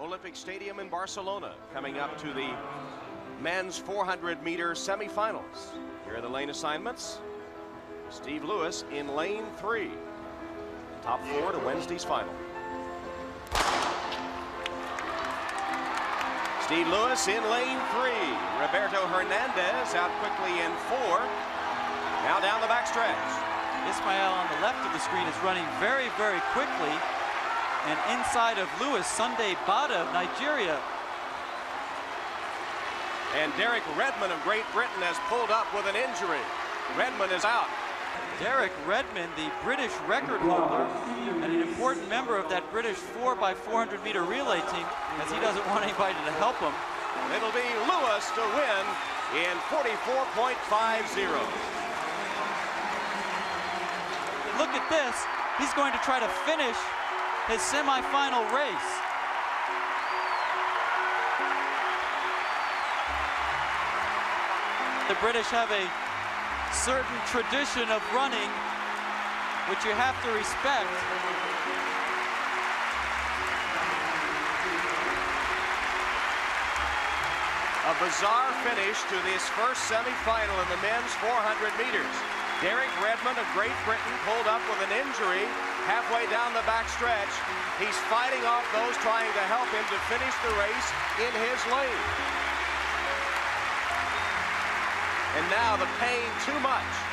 [0.00, 2.50] Olympic Stadium in Barcelona, coming up to the
[3.40, 5.72] men's 400 meter semifinals.
[6.04, 7.20] Here are the lane assignments.
[8.10, 9.90] Steve Lewis in lane three.
[11.02, 12.32] Top four to Wednesday's final.
[16.62, 18.28] Steve Lewis in lane three.
[18.60, 21.20] Roberto Hernandez out quickly in four.
[22.22, 23.18] Now down the backstretch.
[23.90, 26.94] Ismael on the left of the screen is running very, very quickly.
[27.90, 30.78] And inside of Lewis, Sunday Bada of Nigeria.
[33.34, 36.38] And Derek Redmond of Great Britain has pulled up with an injury.
[36.94, 37.66] Redmond is out.
[38.38, 40.86] Derek Redmond, the British record holder,
[41.42, 44.86] and an important member of that British 4x400 meter relay team,
[45.18, 46.70] as he doesn't want anybody to help him.
[47.34, 48.84] It'll be Lewis to win
[49.42, 51.81] in 44.50.
[54.62, 55.26] Look at this.
[55.58, 56.78] He's going to try to finish
[57.50, 58.90] his semifinal race.
[65.10, 65.82] The British have a
[66.70, 68.46] certain tradition of running,
[69.66, 70.94] which you have to respect.
[77.90, 82.31] A bizarre finish to this first semifinal in the men's 400 meters.
[82.62, 85.50] Derek Redmond of Great Britain pulled up with an injury
[85.82, 87.34] halfway down the back stretch.
[87.82, 90.88] He's fighting off those trying to help him to finish the race
[91.18, 92.02] in his lane.
[95.34, 97.11] And now the pain too much.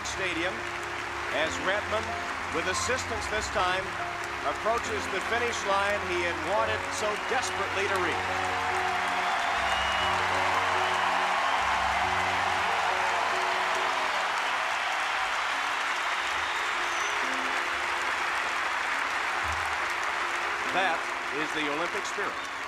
[0.00, 0.54] Olympic Stadium
[1.36, 2.06] as Redmond,
[2.54, 3.84] with assistance this time,
[4.48, 8.14] approaches the finish line he had wanted so desperately to reach.
[20.72, 20.98] That
[21.42, 22.59] is the Olympic spirit.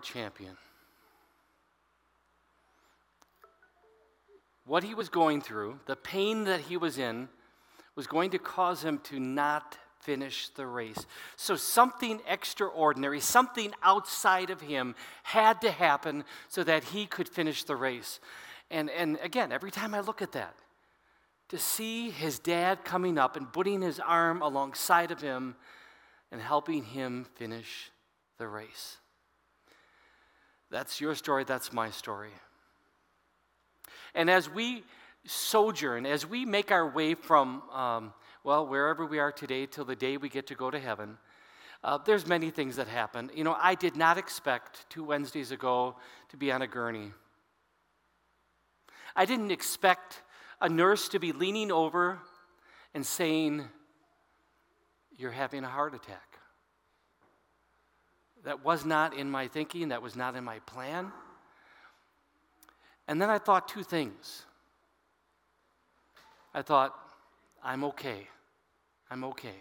[0.00, 0.56] Champion.
[4.66, 7.28] What he was going through, the pain that he was in,
[7.96, 11.06] was going to cause him to not finish the race.
[11.36, 17.64] So something extraordinary, something outside of him had to happen so that he could finish
[17.64, 18.20] the race.
[18.70, 20.54] And, and again, every time I look at that,
[21.48, 25.56] to see his dad coming up and putting his arm alongside of him
[26.30, 27.90] and helping him finish
[28.38, 28.98] the race.
[30.70, 32.30] That's your story, that's my story.
[34.14, 34.84] And as we
[35.24, 38.12] sojourn, as we make our way from, um,
[38.44, 41.18] well, wherever we are today till the day we get to go to heaven,
[41.82, 43.30] uh, there's many things that happen.
[43.34, 45.96] You know, I did not expect two Wednesdays ago
[46.28, 47.12] to be on a gurney.
[49.16, 50.22] I didn't expect
[50.60, 52.18] a nurse to be leaning over
[52.94, 53.64] and saying,
[55.16, 56.29] You're having a heart attack.
[58.44, 61.12] That was not in my thinking, that was not in my plan.
[63.06, 64.44] And then I thought two things.
[66.54, 66.94] I thought,
[67.62, 68.28] I'm okay.
[69.10, 69.54] I'm okay.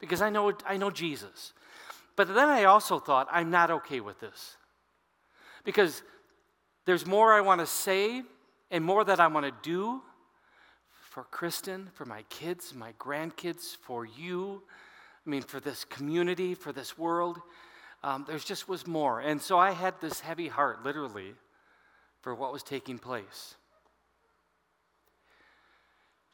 [0.00, 1.52] Because I know, I know Jesus.
[2.16, 4.56] But then I also thought, I'm not okay with this.
[5.64, 6.02] Because
[6.84, 8.22] there's more I want to say
[8.70, 10.02] and more that I want to do
[11.10, 14.62] for Kristen, for my kids, my grandkids, for you.
[15.26, 17.40] I mean, for this community, for this world.
[18.04, 19.20] Um, there just was more.
[19.20, 21.32] And so I had this heavy heart, literally,
[22.20, 23.54] for what was taking place.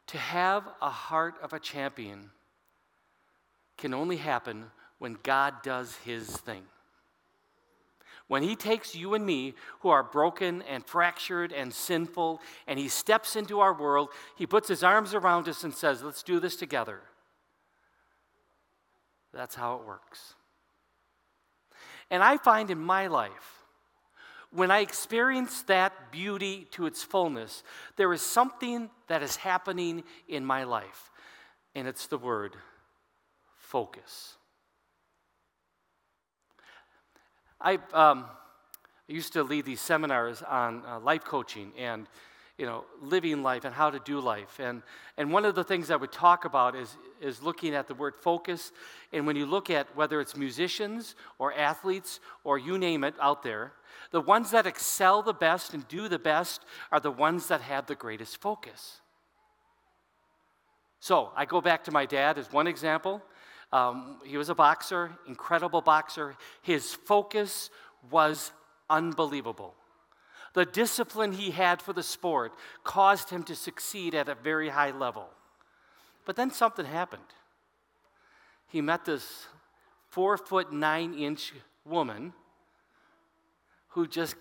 [0.07, 2.31] To have a heart of a champion
[3.77, 4.65] can only happen
[4.99, 6.63] when God does his thing.
[8.27, 12.89] When he takes you and me, who are broken and fractured and sinful, and he
[12.89, 16.57] steps into our world, he puts his arms around us and says, Let's do this
[16.57, 16.99] together.
[19.33, 20.33] That's how it works.
[22.11, 23.63] And I find in my life,
[24.51, 27.63] when I experience that beauty to its fullness,
[27.95, 31.09] there is something that is happening in my life,
[31.73, 32.57] and it's the word
[33.55, 34.35] focus.
[37.61, 38.25] I, um,
[39.09, 42.07] I used to lead these seminars on uh, life coaching, and
[42.61, 44.59] you know, living life and how to do life.
[44.59, 44.83] And,
[45.17, 48.13] and one of the things I would talk about is, is looking at the word
[48.15, 48.71] focus.
[49.11, 53.41] And when you look at whether it's musicians or athletes or you name it out
[53.41, 53.73] there,
[54.11, 57.87] the ones that excel the best and do the best are the ones that have
[57.87, 59.01] the greatest focus.
[60.99, 63.23] So I go back to my dad as one example.
[63.73, 66.35] Um, he was a boxer, incredible boxer.
[66.61, 67.71] His focus
[68.11, 68.51] was
[68.87, 69.73] unbelievable.
[70.53, 74.91] The discipline he had for the sport caused him to succeed at a very high
[74.91, 75.29] level.
[76.25, 77.23] But then something happened.
[78.67, 79.47] He met this
[80.09, 81.53] four foot nine inch
[81.85, 82.33] woman
[83.89, 84.35] who just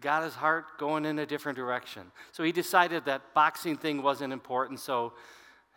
[0.00, 2.02] got his heart going in a different direction.
[2.32, 5.12] So he decided that boxing thing wasn't important, so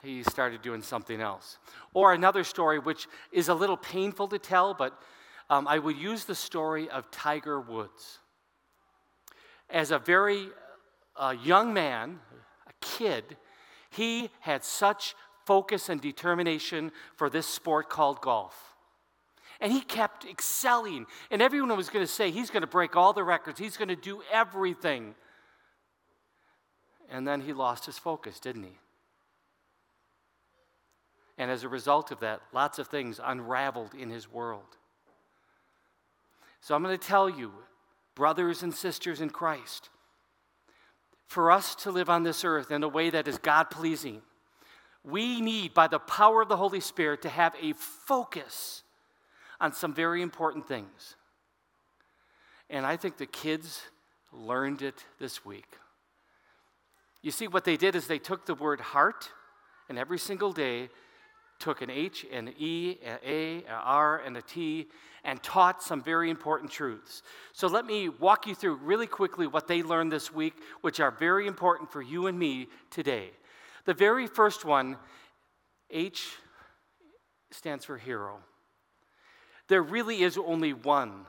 [0.03, 1.57] he started doing something else.
[1.93, 4.99] Or another story, which is a little painful to tell, but
[5.49, 8.19] um, I would use the story of Tiger Woods.
[9.71, 10.47] As a very
[11.15, 12.19] uh, young man,
[12.67, 13.37] a kid,
[13.89, 15.15] he had such
[15.45, 18.75] focus and determination for this sport called golf.
[19.59, 21.05] And he kept excelling.
[21.29, 23.89] And everyone was going to say, he's going to break all the records, he's going
[23.89, 25.15] to do everything.
[27.09, 28.77] And then he lost his focus, didn't he?
[31.37, 34.77] And as a result of that, lots of things unraveled in his world.
[36.61, 37.51] So I'm going to tell you,
[38.21, 39.89] brothers and sisters in Christ,
[41.25, 44.21] for us to live on this earth in a way that is God pleasing,
[45.03, 48.83] we need, by the power of the Holy Spirit, to have a focus
[49.59, 51.15] on some very important things.
[52.69, 53.81] And I think the kids
[54.31, 55.79] learned it this week.
[57.23, 59.31] You see, what they did is they took the word heart,
[59.89, 60.89] and every single day
[61.61, 64.87] took an H, an E, an A, an R, and a T,
[65.23, 67.21] and taught some very important truths.
[67.53, 71.11] So let me walk you through really quickly what they learned this week, which are
[71.11, 73.29] very important for you and me today.
[73.85, 74.97] The very first one,
[75.89, 76.31] H
[77.51, 78.39] stands for hero.
[79.67, 81.25] There really is only one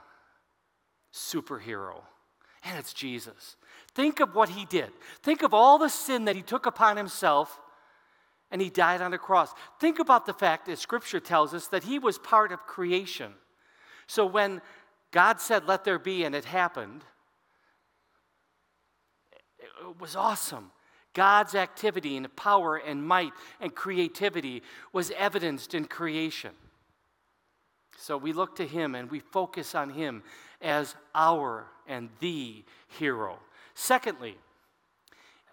[1.13, 2.01] superhero,
[2.65, 3.57] and it's Jesus.
[3.95, 4.91] Think of what he did.
[5.23, 7.61] Think of all the sin that he took upon himself
[8.53, 9.53] and he died on a cross.
[9.81, 13.33] Think about the fact that scripture tells us that he was part of creation.
[14.07, 14.61] So when
[15.11, 17.03] God said, Let there be, and it happened,
[19.61, 20.71] it was awesome.
[21.15, 26.53] God's activity and power and might and creativity was evidenced in creation.
[27.99, 30.23] So we look to him and we focus on him
[30.61, 32.65] as our and the
[32.99, 33.39] hero.
[33.75, 34.37] Secondly,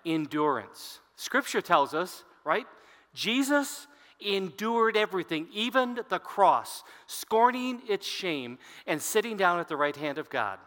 [0.06, 1.00] endurance.
[1.16, 2.66] Scripture tells us, right?
[3.14, 3.88] Jesus
[4.20, 10.18] endured everything, even the cross, scorning its shame and sitting down at the right hand
[10.18, 10.60] of God.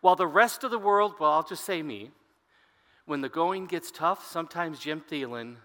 [0.00, 2.10] While the rest of the world, well, I'll just say me,
[3.06, 5.56] when the going gets tough, sometimes Jim Thielen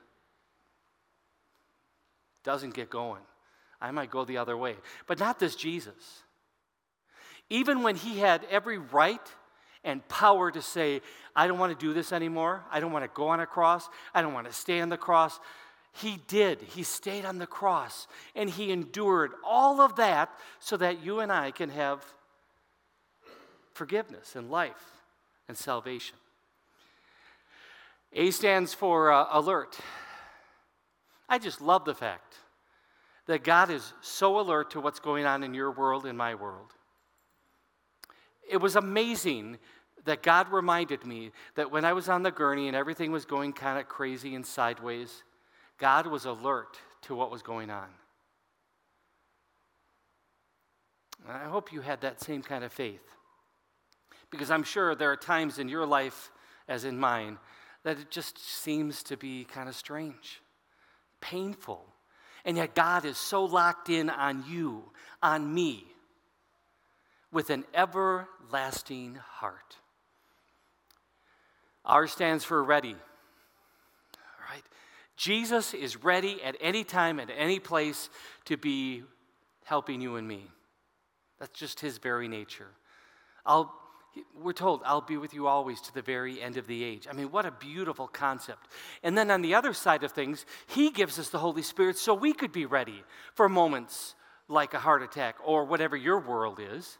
[2.43, 3.21] doesn't get going.
[3.81, 4.77] I might go the other way.
[5.07, 6.23] But not this Jesus.
[7.49, 9.21] Even when he had every right
[9.83, 11.01] and power to say,
[11.35, 12.63] I don't want to do this anymore.
[12.71, 13.89] I don't want to go on a cross.
[14.13, 15.39] I don't want to stay on the cross.
[15.93, 16.61] He did.
[16.61, 20.29] He stayed on the cross and he endured all of that
[20.59, 22.03] so that you and I can have
[23.73, 25.01] forgiveness and life
[25.47, 26.15] and salvation.
[28.13, 29.77] A stands for uh, alert.
[31.27, 32.35] I just love the fact
[33.25, 36.73] that God is so alert to what's going on in your world, in my world.
[38.49, 39.57] It was amazing
[40.05, 43.53] that God reminded me that when I was on the gurney and everything was going
[43.53, 45.23] kind of crazy and sideways,
[45.77, 47.87] God was alert to what was going on.
[51.27, 53.03] And I hope you had that same kind of faith.
[54.29, 56.31] Because I'm sure there are times in your life,
[56.67, 57.37] as in mine,
[57.83, 60.41] that it just seems to be kind of strange,
[61.21, 61.85] painful,
[62.45, 64.91] and yet God is so locked in on you,
[65.21, 65.85] on me,
[67.33, 69.77] with an everlasting heart.
[71.83, 72.95] R stands for ready.
[74.15, 74.63] All right?
[75.17, 78.09] Jesus is ready at any time, at any place
[78.45, 79.03] to be
[79.65, 80.43] helping you and me.
[81.39, 82.69] That's just his very nature.
[83.45, 83.73] I'll
[84.39, 87.07] we're told, I'll be with you always to the very end of the age.
[87.09, 88.67] I mean, what a beautiful concept.
[89.01, 92.13] And then on the other side of things, He gives us the Holy Spirit so
[92.13, 93.03] we could be ready
[93.33, 94.13] for moments
[94.47, 96.99] like a heart attack or whatever your world is.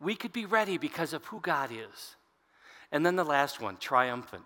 [0.00, 2.16] We could be ready because of who God is.
[2.92, 4.44] And then the last one, triumphant.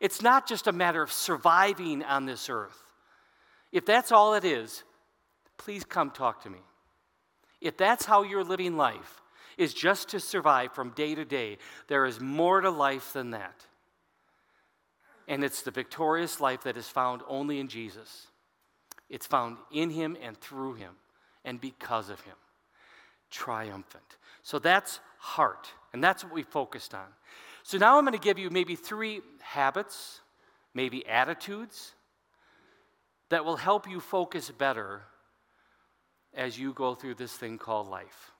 [0.00, 2.78] It's not just a matter of surviving on this earth.
[3.72, 4.82] If that's all it is,
[5.58, 6.60] please come talk to me.
[7.60, 9.20] If that's how you're living life,
[9.60, 11.58] is just to survive from day to day.
[11.86, 13.66] There is more to life than that.
[15.28, 18.28] And it's the victorious life that is found only in Jesus.
[19.10, 20.92] It's found in him and through him
[21.44, 22.36] and because of him.
[23.30, 24.04] Triumphant.
[24.42, 27.06] So that's heart, and that's what we focused on.
[27.62, 30.20] So now I'm going to give you maybe three habits,
[30.74, 31.92] maybe attitudes
[33.28, 35.02] that will help you focus better
[36.34, 38.32] as you go through this thing called life.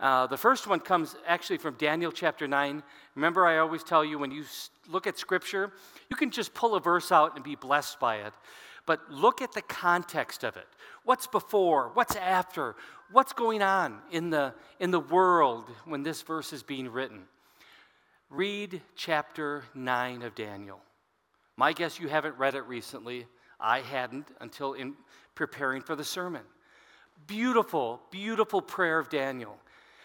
[0.00, 2.82] Uh, the first one comes actually from Daniel chapter 9.
[3.14, 4.44] Remember, I always tell you when you
[4.88, 5.72] look at scripture,
[6.10, 8.32] you can just pull a verse out and be blessed by it.
[8.86, 10.66] But look at the context of it.
[11.04, 11.90] What's before?
[11.94, 12.74] What's after?
[13.10, 17.24] What's going on in the, in the world when this verse is being written?
[18.30, 20.80] Read chapter 9 of Daniel.
[21.56, 23.26] My guess you haven't read it recently.
[23.60, 24.94] I hadn't until in
[25.34, 26.42] preparing for the sermon.
[27.26, 29.56] Beautiful, beautiful prayer of Daniel.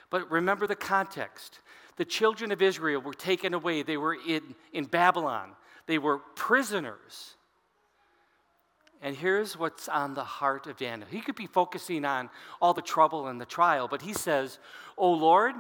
[0.09, 1.61] But remember the context.
[1.95, 5.53] The children of Israel were taken away, they were in, in Babylon,
[5.87, 7.36] they were prisoners.
[9.01, 11.07] And here's what's on the heart of Daniel.
[11.09, 12.29] He could be focusing on
[12.61, 14.57] all the trouble and the trial, but he says,
[14.97, 15.55] Oh Lord,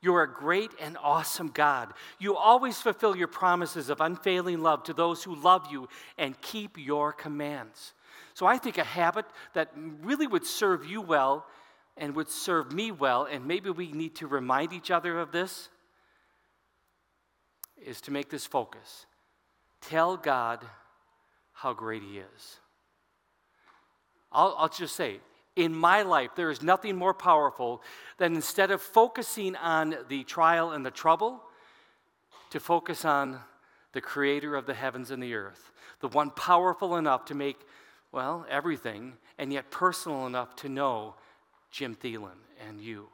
[0.00, 1.92] you're a great and awesome God.
[2.18, 6.78] You always fulfill your promises of unfailing love to those who love you and keep
[6.78, 7.92] your commands.
[8.32, 9.70] So I think a habit that
[10.02, 11.46] really would serve you well
[11.98, 15.68] and would serve me well, and maybe we need to remind each other of this,
[17.84, 19.06] is to make this focus.
[19.82, 20.64] Tell God
[21.52, 22.60] how great He is.
[24.32, 25.20] I'll, I'll just say,
[25.56, 27.82] in my life, there is nothing more powerful
[28.18, 31.42] than instead of focusing on the trial and the trouble,
[32.50, 33.40] to focus on
[33.92, 35.70] the creator of the heavens and the earth,
[36.00, 37.58] the one powerful enough to make,
[38.12, 41.14] well, everything, and yet personal enough to know
[41.70, 43.08] Jim Thielen and you.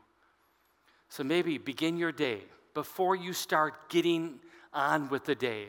[1.08, 2.40] So maybe begin your day
[2.74, 4.40] before you start getting
[4.72, 5.68] on with the day.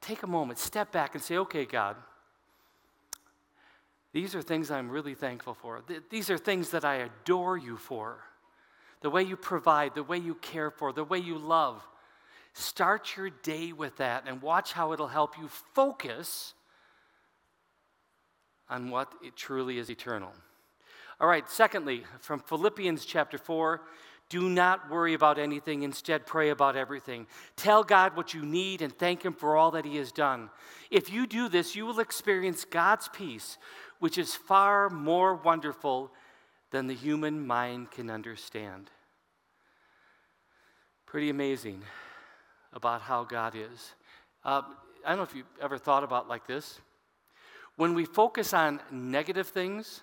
[0.00, 1.96] Take a moment, step back, and say, okay, God.
[4.12, 5.82] These are things I'm really thankful for.
[6.10, 8.18] These are things that I adore you for.
[9.02, 11.86] The way you provide, the way you care for, the way you love.
[12.52, 16.54] Start your day with that and watch how it'll help you focus
[18.68, 20.32] on what it truly is eternal.
[21.20, 23.82] All right, secondly, from Philippians chapter 4
[24.30, 27.26] do not worry about anything, instead, pray about everything.
[27.56, 30.50] Tell God what you need and thank Him for all that He has done.
[30.88, 33.58] If you do this, you will experience God's peace,
[34.00, 36.10] which is far more wonderful
[36.72, 38.90] than the human mind can understand.
[41.06, 41.82] Pretty amazing
[42.72, 43.94] about how God is.
[44.44, 44.62] Uh,
[45.04, 46.80] I don't know if you've ever thought about like this.
[47.76, 50.02] When we focus on negative things,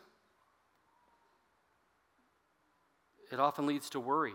[3.31, 4.33] it often leads to worry.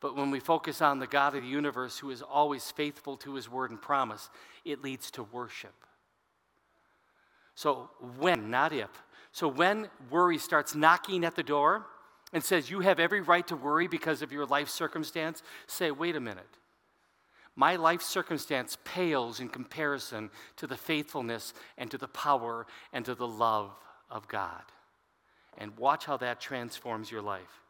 [0.00, 3.34] But when we focus on the God of the universe who is always faithful to
[3.34, 4.28] his word and promise,
[4.64, 5.74] it leads to worship.
[7.56, 7.88] So,
[8.18, 8.90] when, not if.
[9.32, 11.86] So, when worry starts knocking at the door
[12.32, 16.14] and says, You have every right to worry because of your life circumstance, say, Wait
[16.14, 16.58] a minute.
[17.56, 23.14] My life circumstance pales in comparison to the faithfulness and to the power and to
[23.14, 23.70] the love
[24.10, 24.62] of God.
[25.56, 27.62] And watch how that transforms your life.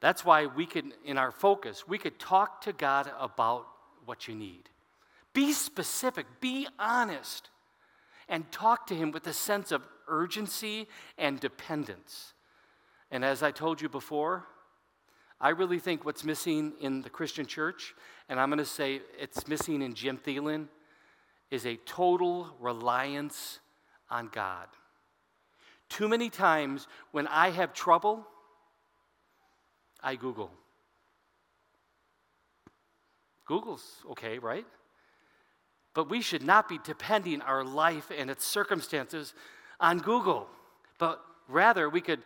[0.00, 3.66] That's why we could, in our focus, we could talk to God about
[4.06, 4.70] what you need.
[5.34, 7.50] Be specific, be honest
[8.28, 12.34] and talk to Him with a sense of urgency and dependence.
[13.10, 14.46] And as I told you before,
[15.40, 17.94] I really think what's missing in the Christian church,
[18.28, 20.66] and I'm going to say it's missing in Jim Thielen,
[21.50, 23.60] is a total reliance
[24.10, 24.66] on God.
[25.88, 28.26] Too many times when I have trouble,
[30.02, 30.50] I Google.
[33.46, 34.66] Google's okay, right?
[35.98, 39.34] But we should not be depending our life and its circumstances
[39.80, 40.46] on Google.
[40.96, 42.20] But rather, we could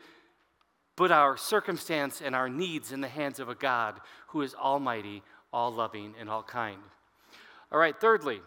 [0.94, 5.22] put our circumstance and our needs in the hands of a God who is almighty,
[5.54, 6.82] all loving, and all kind.
[7.72, 8.42] All right, thirdly,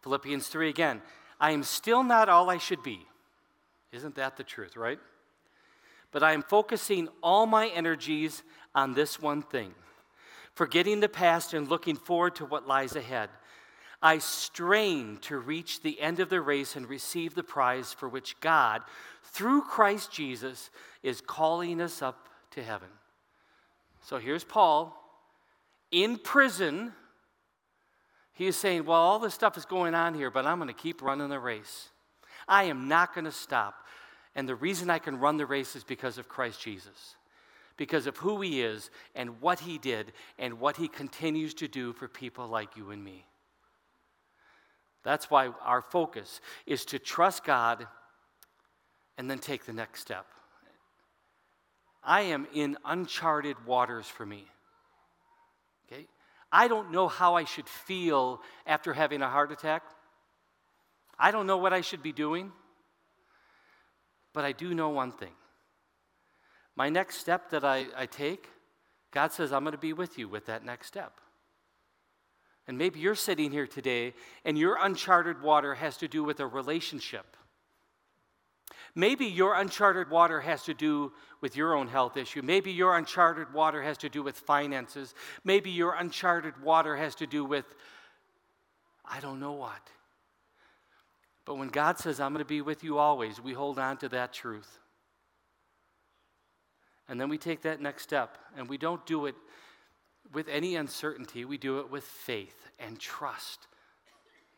[0.00, 1.02] Philippians 3 again.
[1.38, 3.06] I am still not all I should be.
[3.92, 4.98] Isn't that the truth, right?
[6.10, 9.74] But I am focusing all my energies on this one thing
[10.54, 13.28] forgetting the past and looking forward to what lies ahead.
[14.04, 18.38] I strain to reach the end of the race and receive the prize for which
[18.40, 18.82] God,
[19.22, 20.68] through Christ Jesus,
[21.02, 22.90] is calling us up to heaven.
[24.02, 24.94] So here's Paul
[25.90, 26.92] in prison.
[28.34, 30.74] He is saying, Well, all this stuff is going on here, but I'm going to
[30.74, 31.88] keep running the race.
[32.46, 33.86] I am not going to stop.
[34.34, 37.16] And the reason I can run the race is because of Christ Jesus.
[37.76, 41.92] because of who He is and what He did and what He continues to do
[41.92, 43.24] for people like you and me.
[45.04, 47.86] That's why our focus is to trust God
[49.16, 50.26] and then take the next step.
[52.02, 54.46] I am in uncharted waters for me.
[55.86, 56.06] Okay?
[56.50, 59.82] I don't know how I should feel after having a heart attack.
[61.18, 62.52] I don't know what I should be doing.
[64.32, 65.32] But I do know one thing.
[66.76, 68.48] My next step that I, I take,
[69.12, 71.20] God says, I'm going to be with you with that next step.
[72.66, 76.46] And maybe you're sitting here today and your uncharted water has to do with a
[76.46, 77.36] relationship.
[78.94, 82.42] Maybe your uncharted water has to do with your own health issue.
[82.42, 85.14] Maybe your uncharted water has to do with finances.
[85.42, 87.66] Maybe your uncharted water has to do with,
[89.04, 89.90] I don't know what.
[91.44, 94.08] But when God says, I'm going to be with you always, we hold on to
[94.10, 94.78] that truth.
[97.08, 99.34] And then we take that next step, and we don't do it
[100.34, 101.44] with any uncertainty.
[101.44, 103.66] We do it with faith and trust,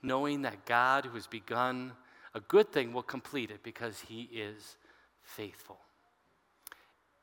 [0.02, 1.92] knowing that God, who has begun
[2.34, 4.76] a good thing, will complete it because he is
[5.22, 5.78] faithful.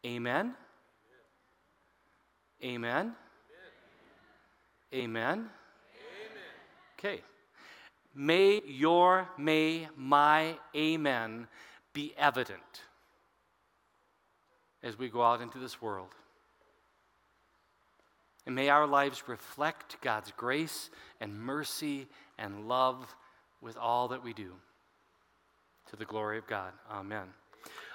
[0.06, 0.54] Amen?
[2.64, 3.14] Amen?
[4.94, 5.50] Amen?
[7.00, 7.22] Okay.
[8.16, 11.48] May your, may my amen
[11.94, 12.62] be evident
[14.84, 16.10] as we go out into this world.
[18.46, 20.90] And may our lives reflect God's grace
[21.22, 22.08] and mercy
[22.38, 23.16] and love
[23.62, 24.52] with all that we do.
[25.90, 26.74] To the glory of God.
[26.92, 27.28] Amen.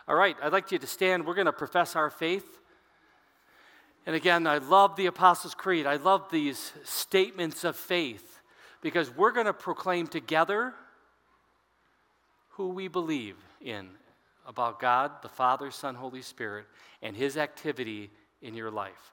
[0.07, 1.27] All right, I'd like you to stand.
[1.27, 2.47] We're going to profess our faith.
[4.07, 5.87] And again, I love the Apostles' Creed.
[5.87, 8.41] I love these statements of faith
[8.81, 10.73] because we're going to proclaim together
[12.51, 13.89] who we believe in
[14.47, 16.65] about God, the Father, Son, Holy Spirit,
[17.03, 18.11] and His activity
[18.41, 19.13] in your life.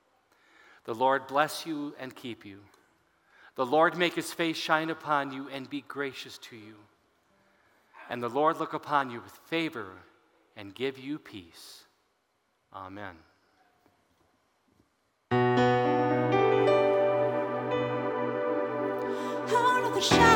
[0.85, 2.59] The Lord bless you and keep you.
[3.55, 6.75] The Lord make his face shine upon you and be gracious to you.
[8.09, 9.91] And the Lord look upon you with favor
[10.55, 11.83] and give you peace.
[12.73, 13.15] Amen.
[20.01, 20.30] shadows,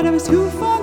[0.00, 0.79] I I was too far